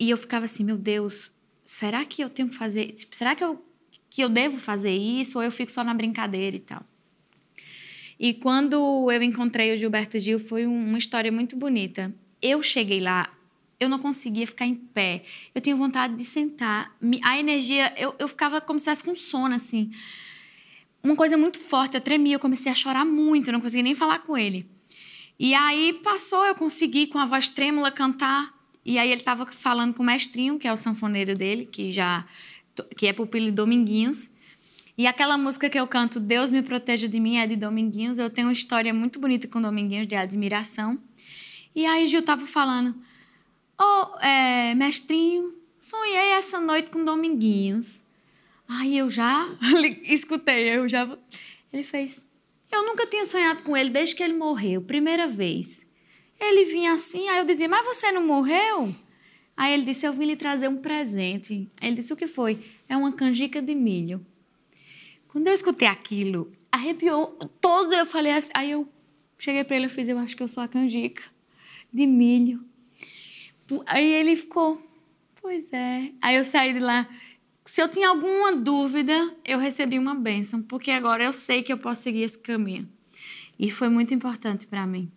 E 0.00 0.08
eu 0.08 0.16
ficava 0.16 0.46
assim: 0.46 0.64
meu 0.64 0.78
Deus, 0.78 1.30
será 1.62 2.06
que 2.06 2.24
eu 2.24 2.30
tenho 2.30 2.48
que 2.48 2.56
fazer. 2.56 2.86
tipo, 2.92 3.14
Será 3.14 3.34
que 3.34 3.44
eu, 3.44 3.62
que 4.08 4.24
eu 4.24 4.30
devo 4.30 4.56
fazer 4.56 4.96
isso 4.96 5.36
ou 5.36 5.44
eu 5.44 5.52
fico 5.52 5.70
só 5.70 5.84
na 5.84 5.92
brincadeira 5.92 6.56
e 6.56 6.60
tal? 6.60 6.82
E 8.18 8.32
quando 8.32 9.12
eu 9.12 9.22
encontrei 9.22 9.74
o 9.74 9.76
Gilberto 9.76 10.18
Gil, 10.18 10.38
foi 10.38 10.66
um- 10.66 10.88
uma 10.88 10.96
história 10.96 11.30
muito 11.30 11.54
bonita. 11.54 12.14
Eu 12.40 12.62
cheguei 12.62 12.98
lá, 12.98 13.30
eu 13.78 13.88
não 13.88 13.98
conseguia 13.98 14.46
ficar 14.46 14.66
em 14.66 14.74
pé. 14.74 15.24
Eu 15.54 15.60
tinha 15.60 15.76
vontade 15.76 16.14
de 16.14 16.24
sentar. 16.24 16.94
A 17.22 17.38
energia, 17.38 17.92
eu, 17.96 18.14
eu 18.18 18.28
ficava 18.28 18.60
como 18.60 18.78
se 18.78 18.90
estivesse 18.90 19.04
com 19.04 19.14
sono, 19.14 19.54
assim. 19.54 19.90
Uma 21.02 21.14
coisa 21.14 21.36
muito 21.36 21.58
forte, 21.58 21.94
eu 21.94 22.00
tremia, 22.00 22.34
eu 22.34 22.40
comecei 22.40 22.70
a 22.72 22.74
chorar 22.74 23.04
muito, 23.04 23.48
eu 23.48 23.52
não 23.52 23.60
conseguia 23.60 23.84
nem 23.84 23.94
falar 23.94 24.20
com 24.20 24.36
ele. 24.36 24.68
E 25.38 25.54
aí 25.54 25.92
passou, 26.02 26.44
eu 26.44 26.54
consegui, 26.54 27.06
com 27.06 27.18
a 27.18 27.26
voz 27.26 27.48
trêmula, 27.48 27.90
cantar. 27.90 28.54
E 28.84 28.98
aí 28.98 29.08
ele 29.08 29.20
estava 29.20 29.46
falando 29.46 29.94
com 29.94 30.02
o 30.02 30.06
mestrinho, 30.06 30.58
que 30.58 30.66
é 30.66 30.72
o 30.72 30.76
sanfoneiro 30.76 31.34
dele, 31.34 31.66
que 31.66 31.92
já 31.92 32.24
que 32.96 33.06
é 33.06 33.12
pupilo 33.12 33.46
de 33.46 33.52
Dominguinhos. 33.52 34.30
E 34.98 35.06
aquela 35.06 35.36
música 35.36 35.68
que 35.68 35.78
eu 35.78 35.86
canto, 35.86 36.18
Deus 36.18 36.50
me 36.50 36.62
proteja 36.62 37.06
de 37.06 37.20
mim, 37.20 37.36
é 37.36 37.46
de 37.46 37.54
Dominguinhos. 37.54 38.18
Eu 38.18 38.30
tenho 38.30 38.48
uma 38.48 38.52
história 38.52 38.92
muito 38.94 39.20
bonita 39.20 39.46
com 39.46 39.60
Dominguinhos, 39.60 40.06
de 40.06 40.14
admiração. 40.14 40.98
E 41.74 41.84
aí 41.84 42.06
Gil 42.06 42.22
tava 42.22 42.46
falando, 42.46 42.94
ô, 43.78 44.18
é, 44.20 44.74
mestrinho, 44.74 45.54
sonhei 45.80 46.30
essa 46.30 46.60
noite 46.60 46.90
com 46.90 47.04
Dominguinhos. 47.04 48.04
Aí 48.68 48.98
eu 48.98 49.08
já 49.08 49.46
escutei, 50.04 50.76
eu 50.76 50.88
já... 50.88 51.06
Ele 51.72 51.84
fez, 51.84 52.32
eu 52.70 52.84
nunca 52.84 53.06
tinha 53.06 53.24
sonhado 53.24 53.62
com 53.62 53.76
ele 53.76 53.90
desde 53.90 54.14
que 54.14 54.22
ele 54.22 54.32
morreu, 54.32 54.82
primeira 54.82 55.26
vez. 55.26 55.86
Ele 56.38 56.64
vinha 56.64 56.92
assim, 56.92 57.28
aí 57.28 57.38
eu 57.38 57.44
dizia, 57.44 57.68
mas 57.68 57.84
você 57.84 58.12
não 58.12 58.26
morreu? 58.26 58.94
Aí 59.56 59.72
ele 59.72 59.84
disse, 59.84 60.06
eu 60.06 60.12
vim 60.12 60.26
lhe 60.26 60.36
trazer 60.36 60.68
um 60.68 60.76
presente. 60.76 61.70
Aí 61.80 61.88
ele 61.88 61.96
disse, 61.96 62.12
o 62.12 62.16
que 62.16 62.26
foi? 62.26 62.62
É 62.88 62.96
uma 62.96 63.12
canjica 63.12 63.62
de 63.62 63.74
milho. 63.74 64.24
Quando 65.28 65.46
eu 65.46 65.54
escutei 65.54 65.88
aquilo, 65.88 66.52
arrepiou 66.70 67.28
todos. 67.60 67.90
Eu 67.92 68.04
falei 68.04 68.32
assim, 68.32 68.50
aí 68.54 68.72
eu 68.72 68.86
cheguei 69.38 69.64
para 69.64 69.76
ele 69.76 69.86
e 69.86 69.90
fiz, 69.90 70.08
eu 70.08 70.18
acho 70.18 70.36
que 70.36 70.42
eu 70.42 70.48
sou 70.48 70.62
a 70.62 70.68
canjica 70.68 71.22
de 71.92 72.06
milho. 72.06 72.62
Aí 73.86 74.12
ele 74.12 74.36
ficou, 74.36 74.80
pois 75.40 75.72
é. 75.72 76.12
Aí 76.20 76.36
eu 76.36 76.44
saí 76.44 76.72
de 76.72 76.80
lá. 76.80 77.08
Se 77.64 77.82
eu 77.82 77.88
tinha 77.88 78.08
alguma 78.08 78.54
dúvida, 78.54 79.34
eu 79.44 79.58
recebi 79.58 79.98
uma 79.98 80.14
bênção, 80.14 80.62
porque 80.62 80.90
agora 80.90 81.24
eu 81.24 81.32
sei 81.32 81.62
que 81.62 81.72
eu 81.72 81.78
posso 81.78 82.02
seguir 82.02 82.22
esse 82.22 82.38
caminho. 82.38 82.88
E 83.58 83.70
foi 83.70 83.88
muito 83.88 84.14
importante 84.14 84.66
para 84.66 84.86
mim. 84.86 85.10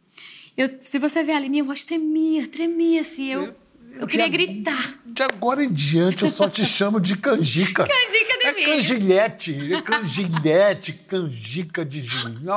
Eu, 0.57 0.69
se 0.79 0.97
você 0.97 1.23
ver 1.23 1.33
ali, 1.33 1.49
minha 1.49 1.63
voz 1.63 1.83
tremia, 1.83 2.47
tremia, 2.47 3.01
assim. 3.01 3.27
Eu, 3.27 3.55
eu 3.97 4.07
queria 4.07 4.29
de- 4.29 4.31
gritar. 4.31 4.99
De 5.05 5.23
agora 5.23 5.63
em 5.63 5.71
diante 5.71 6.23
eu 6.23 6.29
só 6.29 6.49
te 6.49 6.63
chamo 6.63 6.99
de 6.99 7.17
canjica. 7.17 7.85
Canjica 7.87 8.37
de 8.37 8.45
é 8.45 8.53
milho. 8.53 8.67
Canjilhete, 8.67 9.73
é 9.73 9.81
canjilhete, 9.81 10.93
canjica 10.93 11.85
de 11.85 12.03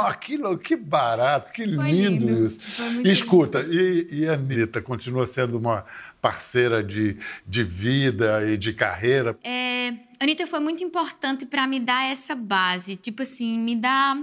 aquilo, 0.06 0.58
que 0.58 0.76
barato, 0.76 1.52
que 1.52 1.64
lindo, 1.64 2.26
lindo. 2.26 2.46
isso. 2.46 2.60
Escuta, 3.04 3.60
e, 3.60 4.08
e 4.10 4.28
a 4.28 4.34
Anitta 4.34 4.80
continua 4.82 5.26
sendo 5.26 5.58
uma 5.58 5.84
parceira 6.20 6.84
de, 6.84 7.16
de 7.46 7.64
vida 7.64 8.48
e 8.48 8.56
de 8.56 8.72
carreira. 8.72 9.36
É, 9.42 9.92
Anitta 10.20 10.46
foi 10.46 10.60
muito 10.60 10.84
importante 10.84 11.44
para 11.44 11.66
me 11.66 11.80
dar 11.80 12.10
essa 12.10 12.34
base, 12.36 12.94
tipo 12.94 13.22
assim, 13.22 13.58
me 13.58 13.74
dar 13.74 14.16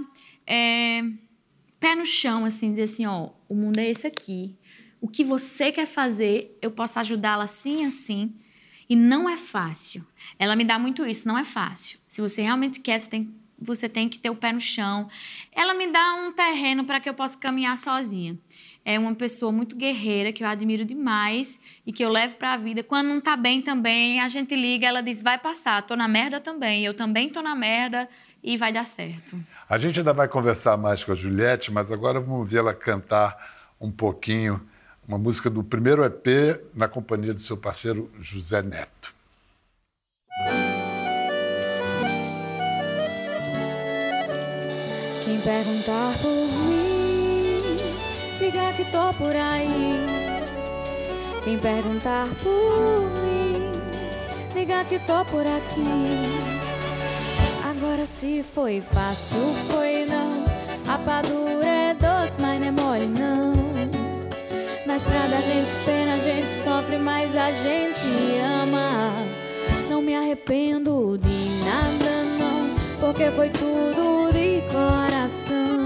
é, 0.46 1.02
pé 1.78 1.94
no 1.94 2.06
chão, 2.06 2.44
assim, 2.44 2.70
dizer 2.70 2.84
assim, 2.84 3.06
ó, 3.06 3.28
o 3.48 3.54
mundo 3.54 3.78
é 3.78 3.88
esse 3.90 4.06
aqui. 4.06 4.56
O 5.00 5.08
que 5.08 5.24
você 5.24 5.72
quer 5.72 5.86
fazer, 5.86 6.58
eu 6.60 6.70
posso 6.70 6.98
ajudá-la 6.98 7.44
assim, 7.44 7.84
assim. 7.86 8.34
E 8.88 8.96
não 8.96 9.28
é 9.28 9.36
fácil. 9.36 10.04
Ela 10.38 10.56
me 10.56 10.64
dá 10.64 10.78
muito 10.78 11.06
isso, 11.06 11.26
não 11.26 11.38
é 11.38 11.44
fácil. 11.44 11.98
Se 12.08 12.20
você 12.20 12.42
realmente 12.42 12.80
quer, 12.80 13.00
você 13.00 13.08
tem, 13.08 13.34
você 13.56 13.88
tem 13.88 14.08
que 14.08 14.18
ter 14.18 14.30
o 14.30 14.34
pé 14.34 14.52
no 14.52 14.60
chão. 14.60 15.08
Ela 15.52 15.74
me 15.74 15.90
dá 15.90 16.14
um 16.14 16.32
terreno 16.32 16.84
para 16.84 16.98
que 16.98 17.08
eu 17.08 17.14
possa 17.14 17.38
caminhar 17.38 17.78
sozinha. 17.78 18.36
É 18.84 18.98
uma 18.98 19.14
pessoa 19.14 19.52
muito 19.52 19.76
guerreira, 19.76 20.32
que 20.32 20.42
eu 20.42 20.48
admiro 20.48 20.84
demais 20.84 21.60
e 21.86 21.92
que 21.92 22.04
eu 22.04 22.10
levo 22.10 22.36
para 22.36 22.54
a 22.54 22.56
vida. 22.56 22.82
Quando 22.82 23.08
não 23.08 23.20
tá 23.20 23.36
bem 23.36 23.62
também, 23.62 24.20
a 24.20 24.28
gente 24.28 24.56
liga, 24.56 24.86
ela 24.86 25.02
diz: 25.02 25.22
vai 25.22 25.38
passar, 25.38 25.82
tô 25.82 25.94
na 25.94 26.08
merda 26.08 26.40
também. 26.40 26.84
Eu 26.84 26.92
também 26.92 27.28
tô 27.28 27.40
na 27.40 27.54
merda 27.54 28.08
e 28.42 28.56
vai 28.56 28.72
dar 28.72 28.86
certo. 28.86 29.38
A 29.68 29.78
gente 29.78 29.98
ainda 29.98 30.12
vai 30.12 30.26
conversar 30.26 30.76
mais 30.76 31.04
com 31.04 31.12
a 31.12 31.14
Juliette, 31.14 31.70
mas 31.70 31.92
agora 31.92 32.20
vamos 32.20 32.50
ver 32.50 32.58
ela 32.58 32.74
cantar 32.74 33.36
um 33.80 33.90
pouquinho 33.90 34.60
uma 35.10 35.18
música 35.18 35.50
do 35.50 35.64
primeiro 35.64 36.04
EP 36.04 36.62
na 36.72 36.86
companhia 36.86 37.34
do 37.34 37.40
seu 37.40 37.56
parceiro 37.56 38.08
José 38.20 38.62
Neto. 38.62 39.12
Quem 45.24 45.40
perguntar 45.40 46.16
por 46.22 46.46
mim, 46.46 47.76
diga 48.38 48.72
que 48.74 48.84
tô 48.84 49.12
por 49.14 49.34
aí. 49.34 49.96
Quem 51.42 51.58
perguntar 51.58 52.28
por 52.44 53.00
mim, 53.20 53.72
diga 54.54 54.84
que 54.84 55.00
tô 55.00 55.24
por 55.24 55.44
aqui. 55.44 56.20
Agora 57.68 58.06
se 58.06 58.44
foi 58.44 58.80
fácil, 58.80 59.40
foi 59.72 60.06
não. 60.06 60.44
A 60.88 60.98
padura 60.98 61.66
é 61.66 61.94
doce, 61.94 62.40
mas 62.40 62.60
não 62.60 62.68
é 62.68 62.70
mole 62.70 63.06
não. 63.06 63.69
Na 64.90 64.96
estrada 64.96 65.38
a 65.38 65.40
gente 65.40 65.76
pena, 65.84 66.14
a 66.14 66.18
gente 66.18 66.50
sofre, 66.50 66.98
mas 66.98 67.36
a 67.36 67.52
gente 67.52 68.08
ama. 68.60 69.24
Não 69.88 70.02
me 70.02 70.16
arrependo 70.16 71.16
de 71.16 71.64
nada, 71.64 72.24
não, 72.36 72.74
porque 72.98 73.30
foi 73.30 73.50
tudo 73.50 74.32
de 74.32 74.60
coração. 74.62 75.84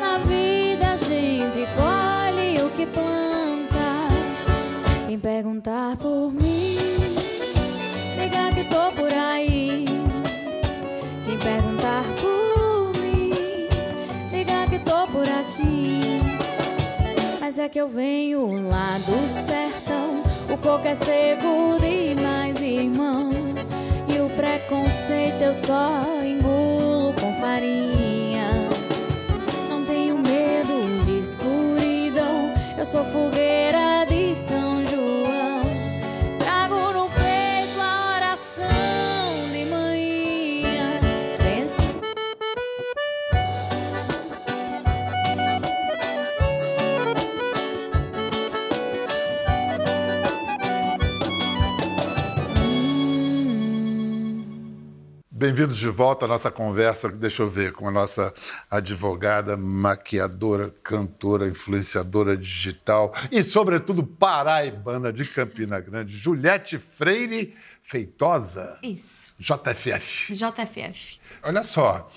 Na 0.00 0.16
vida 0.24 0.92
a 0.92 0.96
gente 0.96 1.68
colhe 1.76 2.64
o 2.64 2.70
que 2.70 2.86
planta. 2.86 3.76
Quem 5.06 5.18
perguntar 5.18 5.98
por 5.98 6.32
mim. 6.32 6.45
É 17.58 17.70
que 17.70 17.80
eu 17.80 17.88
venho 17.88 18.68
lá 18.68 18.98
do 18.98 19.26
sertão. 19.26 20.22
O 20.52 20.58
coco 20.58 20.86
é 20.86 20.94
seco 20.94 21.78
demais, 21.80 22.60
irmão. 22.60 23.30
E 24.06 24.20
o 24.20 24.28
preconceito 24.28 25.40
eu 25.40 25.54
só 25.54 26.02
engulo 26.22 27.14
com 27.14 27.32
farinha. 27.40 28.50
Não 29.70 29.86
tenho 29.86 30.18
medo 30.18 31.06
de 31.06 31.18
escuridão. 31.18 32.52
Eu 32.76 32.84
sou 32.84 33.02
fogueira 33.04 33.45
Bem-vindos 55.46 55.76
de 55.76 55.88
volta 55.88 56.24
à 56.24 56.28
nossa 56.28 56.50
conversa, 56.50 57.08
deixa 57.08 57.40
eu 57.40 57.48
ver, 57.48 57.72
com 57.72 57.86
a 57.86 57.90
nossa 57.92 58.34
advogada, 58.68 59.56
maquiadora, 59.56 60.74
cantora, 60.82 61.46
influenciadora 61.46 62.36
digital 62.36 63.14
e, 63.30 63.44
sobretudo, 63.44 64.02
paraibana 64.02 65.12
de 65.12 65.24
Campina 65.24 65.78
Grande, 65.78 66.16
Juliette 66.18 66.78
Freire 66.78 67.54
Feitosa, 67.84 68.76
Isso. 68.82 69.34
JFF. 69.38 70.34
JFF. 70.34 71.20
Olha 71.44 71.62
só, 71.62 72.10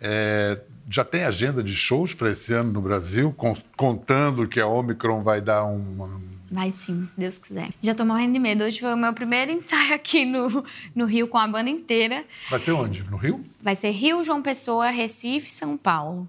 é, 0.00 0.58
já 0.88 1.04
tem 1.04 1.24
agenda 1.24 1.62
de 1.62 1.74
shows 1.74 2.14
para 2.14 2.30
esse 2.30 2.54
ano 2.54 2.72
no 2.72 2.80
Brasil, 2.80 3.30
con- 3.36 3.58
contando 3.76 4.48
que 4.48 4.58
a 4.58 4.66
Omicron 4.66 5.20
vai 5.20 5.42
dar 5.42 5.64
uma. 5.64 6.18
Vai 6.50 6.70
sim, 6.70 7.06
se 7.06 7.18
Deus 7.18 7.38
quiser. 7.38 7.68
Já 7.80 7.94
tô 7.94 8.04
morrendo 8.04 8.32
de 8.32 8.38
medo. 8.40 8.64
Hoje 8.64 8.80
foi 8.80 8.92
o 8.92 8.96
meu 8.96 9.12
primeiro 9.12 9.52
ensaio 9.52 9.94
aqui 9.94 10.24
no, 10.24 10.64
no 10.94 11.04
Rio 11.06 11.28
com 11.28 11.38
a 11.38 11.46
banda 11.46 11.70
inteira. 11.70 12.24
Vai 12.48 12.58
ser 12.58 12.72
onde? 12.72 13.02
No 13.04 13.16
Rio? 13.16 13.44
Vai 13.62 13.74
ser 13.76 13.90
Rio, 13.90 14.22
João 14.24 14.42
Pessoa, 14.42 14.90
Recife, 14.90 15.48
São 15.48 15.76
Paulo. 15.76 16.28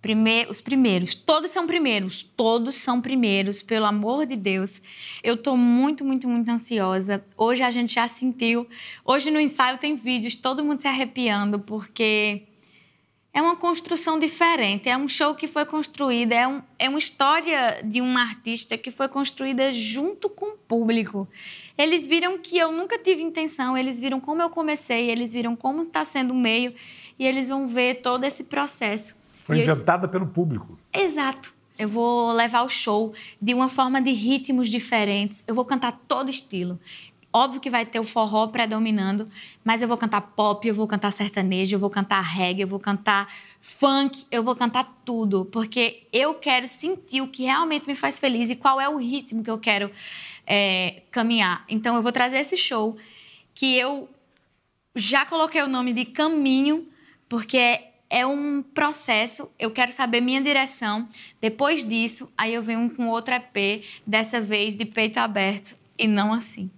Prime- 0.00 0.46
os 0.48 0.60
primeiros, 0.60 1.14
todos 1.14 1.50
são 1.50 1.66
primeiros, 1.66 2.22
todos 2.22 2.76
são 2.76 3.00
primeiros, 3.00 3.60
pelo 3.60 3.86
amor 3.86 4.24
de 4.24 4.36
Deus. 4.36 4.80
Eu 5.20 5.36
tô 5.36 5.56
muito, 5.56 6.04
muito, 6.04 6.28
muito 6.28 6.48
ansiosa. 6.48 7.24
Hoje 7.36 7.62
a 7.64 7.70
gente 7.72 7.94
já 7.94 8.06
sentiu. 8.06 8.68
Hoje 9.04 9.32
no 9.32 9.40
ensaio 9.40 9.78
tem 9.78 9.96
vídeos, 9.96 10.36
todo 10.36 10.62
mundo 10.64 10.80
se 10.80 10.86
arrepiando, 10.86 11.58
porque 11.58 12.42
é 13.36 13.42
uma 13.42 13.54
construção 13.54 14.18
diferente. 14.18 14.88
É 14.88 14.96
um 14.96 15.06
show 15.06 15.34
que 15.34 15.46
foi 15.46 15.66
construído, 15.66 16.32
é, 16.32 16.48
um, 16.48 16.62
é 16.78 16.88
uma 16.88 16.98
história 16.98 17.82
de 17.84 18.00
um 18.00 18.16
artista 18.16 18.78
que 18.78 18.90
foi 18.90 19.08
construída 19.08 19.70
junto 19.70 20.30
com 20.30 20.54
o 20.54 20.56
público. 20.56 21.28
Eles 21.76 22.06
viram 22.06 22.38
que 22.38 22.56
eu 22.56 22.72
nunca 22.72 22.98
tive 22.98 23.22
intenção, 23.22 23.76
eles 23.76 24.00
viram 24.00 24.18
como 24.20 24.40
eu 24.40 24.48
comecei, 24.48 25.10
eles 25.10 25.34
viram 25.34 25.54
como 25.54 25.82
está 25.82 26.02
sendo 26.02 26.30
o 26.32 26.34
meio 26.34 26.74
e 27.18 27.26
eles 27.26 27.50
vão 27.50 27.68
ver 27.68 27.96
todo 28.00 28.24
esse 28.24 28.44
processo. 28.44 29.14
Foi 29.42 29.58
E 29.58 29.60
eu- 29.60 29.70
inventada 29.70 30.08
pelo 30.08 30.26
público. 30.26 30.78
Exato. 30.90 31.54
Eu 31.78 31.90
vou 31.90 32.32
levar 32.32 32.62
o 32.62 32.70
show 32.70 33.12
de 33.40 33.52
uma 33.52 33.68
forma 33.68 34.00
de 34.00 34.10
ritmos 34.12 34.70
diferentes. 34.70 35.44
Eu 35.46 35.54
vou 35.54 35.62
cantar 35.66 35.92
todo 36.08 36.30
estilo. 36.30 36.80
Óbvio 37.36 37.60
que 37.60 37.68
vai 37.68 37.84
ter 37.84 38.00
o 38.00 38.04
forró 38.04 38.46
predominando, 38.46 39.28
mas 39.62 39.82
eu 39.82 39.88
vou 39.88 39.98
cantar 39.98 40.22
pop, 40.22 40.66
eu 40.66 40.74
vou 40.74 40.86
cantar 40.86 41.10
sertanejo, 41.10 41.76
eu 41.76 41.78
vou 41.78 41.90
cantar 41.90 42.22
reggae, 42.22 42.62
eu 42.62 42.66
vou 42.66 42.80
cantar 42.80 43.30
funk, 43.60 44.24
eu 44.30 44.42
vou 44.42 44.56
cantar 44.56 45.02
tudo, 45.04 45.44
porque 45.44 46.06
eu 46.10 46.32
quero 46.36 46.66
sentir 46.66 47.20
o 47.20 47.28
que 47.28 47.42
realmente 47.42 47.86
me 47.86 47.94
faz 47.94 48.18
feliz 48.18 48.48
e 48.48 48.56
qual 48.56 48.80
é 48.80 48.88
o 48.88 48.96
ritmo 48.96 49.44
que 49.44 49.50
eu 49.50 49.58
quero 49.58 49.90
é, 50.46 51.02
caminhar. 51.10 51.62
Então 51.68 51.94
eu 51.94 52.02
vou 52.02 52.10
trazer 52.10 52.38
esse 52.38 52.56
show 52.56 52.96
que 53.54 53.76
eu 53.76 54.08
já 54.94 55.26
coloquei 55.26 55.60
o 55.60 55.68
nome 55.68 55.92
de 55.92 56.06
Caminho, 56.06 56.88
porque 57.28 57.58
é, 57.58 57.92
é 58.08 58.26
um 58.26 58.62
processo, 58.62 59.52
eu 59.58 59.70
quero 59.70 59.92
saber 59.92 60.22
minha 60.22 60.40
direção. 60.40 61.06
Depois 61.38 61.86
disso, 61.86 62.32
aí 62.34 62.54
eu 62.54 62.62
venho 62.62 62.88
com 62.88 63.08
outro 63.08 63.34
EP, 63.34 63.84
dessa 64.06 64.40
vez 64.40 64.74
de 64.74 64.86
peito 64.86 65.18
aberto 65.18 65.76
e 65.98 66.08
não 66.08 66.32
assim. 66.32 66.70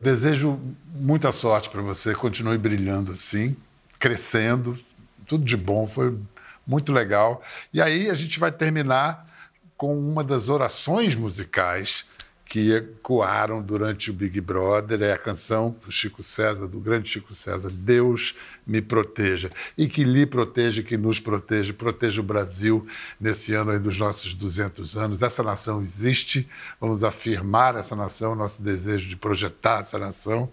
Desejo 0.00 0.58
muita 0.94 1.30
sorte 1.30 1.68
para 1.68 1.82
você, 1.82 2.14
continue 2.14 2.56
brilhando 2.56 3.12
assim, 3.12 3.54
crescendo, 3.98 4.78
tudo 5.26 5.44
de 5.44 5.56
bom, 5.56 5.86
foi 5.86 6.18
muito 6.66 6.90
legal. 6.90 7.42
E 7.72 7.82
aí 7.82 8.08
a 8.08 8.14
gente 8.14 8.38
vai 8.38 8.50
terminar 8.50 9.28
com 9.76 9.98
uma 9.98 10.24
das 10.24 10.48
orações 10.48 11.14
musicais 11.14 12.04
que 12.50 12.72
ecoaram 12.74 13.62
durante 13.62 14.10
o 14.10 14.12
Big 14.12 14.40
Brother, 14.40 15.00
é 15.02 15.12
a 15.12 15.18
canção 15.18 15.76
do 15.86 15.92
Chico 15.92 16.20
César, 16.20 16.66
do 16.66 16.80
grande 16.80 17.08
Chico 17.08 17.32
César, 17.32 17.70
Deus 17.70 18.34
me 18.66 18.82
proteja. 18.82 19.48
E 19.78 19.86
que 19.86 20.02
lhe 20.02 20.26
proteja, 20.26 20.82
que 20.82 20.96
nos 20.96 21.20
proteja, 21.20 21.72
proteja 21.72 22.20
o 22.20 22.24
Brasil 22.24 22.84
nesse 23.20 23.54
ano 23.54 23.78
dos 23.78 23.96
nossos 23.96 24.34
200 24.34 24.98
anos. 24.98 25.22
Essa 25.22 25.44
nação 25.44 25.80
existe, 25.80 26.48
vamos 26.80 27.04
afirmar 27.04 27.76
essa 27.76 27.94
nação, 27.94 28.34
nosso 28.34 28.64
desejo 28.64 29.08
de 29.08 29.14
projetar 29.14 29.82
essa 29.82 29.96
nação. 29.96 30.50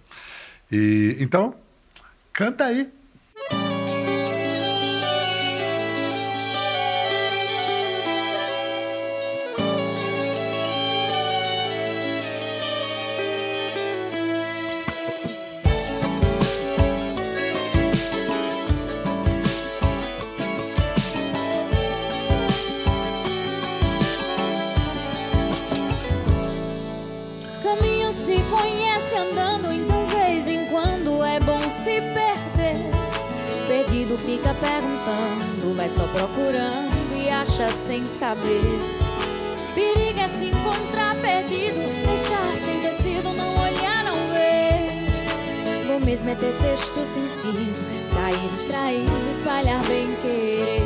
E 0.71 1.17
então, 1.19 1.55
canta 2.31 2.65
aí. 2.65 2.91
Fica 34.25 34.53
perguntando, 34.55 35.75
vai 35.75 35.89
só 35.89 36.03
procurando 36.07 37.15
e 37.15 37.29
acha 37.29 37.71
sem 37.71 38.05
saber. 38.05 38.79
Perigo 39.73 40.19
é 40.19 40.27
se 40.27 40.45
encontrar 40.45 41.15
perdido, 41.17 41.81
deixar 42.05 42.57
sem 42.57 42.81
tecido, 42.81 43.31
não 43.31 43.55
olhar, 43.55 44.03
não 44.03 44.17
ver. 44.33 45.85
Vou 45.87 45.99
mesmo 45.99 46.29
é 46.29 46.35
ter 46.35 46.51
sexto 46.51 47.05
sentido, 47.05 47.75
sair 48.13 48.49
distraído, 48.55 49.29
espalhar 49.29 49.81
bem 49.85 50.07
querer. 50.21 50.81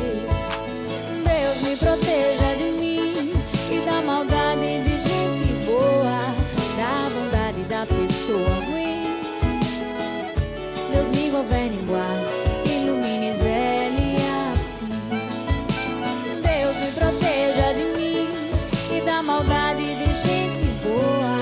Deus 1.24 1.62
me 1.62 1.76
proteja 1.76 2.54
de 2.56 2.78
mim 2.78 3.32
e 3.70 3.80
da 3.84 4.02
maldade 4.02 4.84
de 4.84 4.98
gente 4.98 5.52
boa, 5.64 6.18
da 6.76 7.10
bondade 7.14 7.62
da 7.62 7.86
pessoa 7.86 8.48
ruim. 8.66 9.16
Deus 10.92 11.08
me 11.08 11.30
governe 11.30 11.78
guarde, 11.86 12.41
gente 20.22 20.64
boa, 20.82 21.36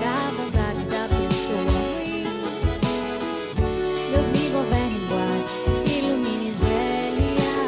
da 0.00 0.16
bondade 0.36 0.84
da 0.86 1.08
pessoa. 1.28 1.74
Deus 4.10 4.26
me 4.28 4.38
ilumine 5.98 6.52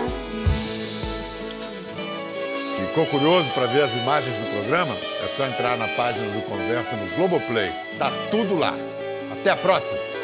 assim. 0.06 0.44
Ficou 2.88 3.06
curioso 3.06 3.48
para 3.50 3.66
ver 3.66 3.82
as 3.82 3.94
imagens 3.94 4.34
do 4.36 4.50
programa? 4.52 4.96
É 5.22 5.28
só 5.28 5.46
entrar 5.46 5.76
na 5.76 5.88
página 5.88 6.26
do 6.32 6.40
Conversa 6.42 6.96
no 6.96 7.06
Globoplay. 7.16 7.70
Tá 7.98 8.10
tudo 8.30 8.58
lá. 8.58 8.74
Até 9.32 9.50
a 9.50 9.56
próxima! 9.56 10.15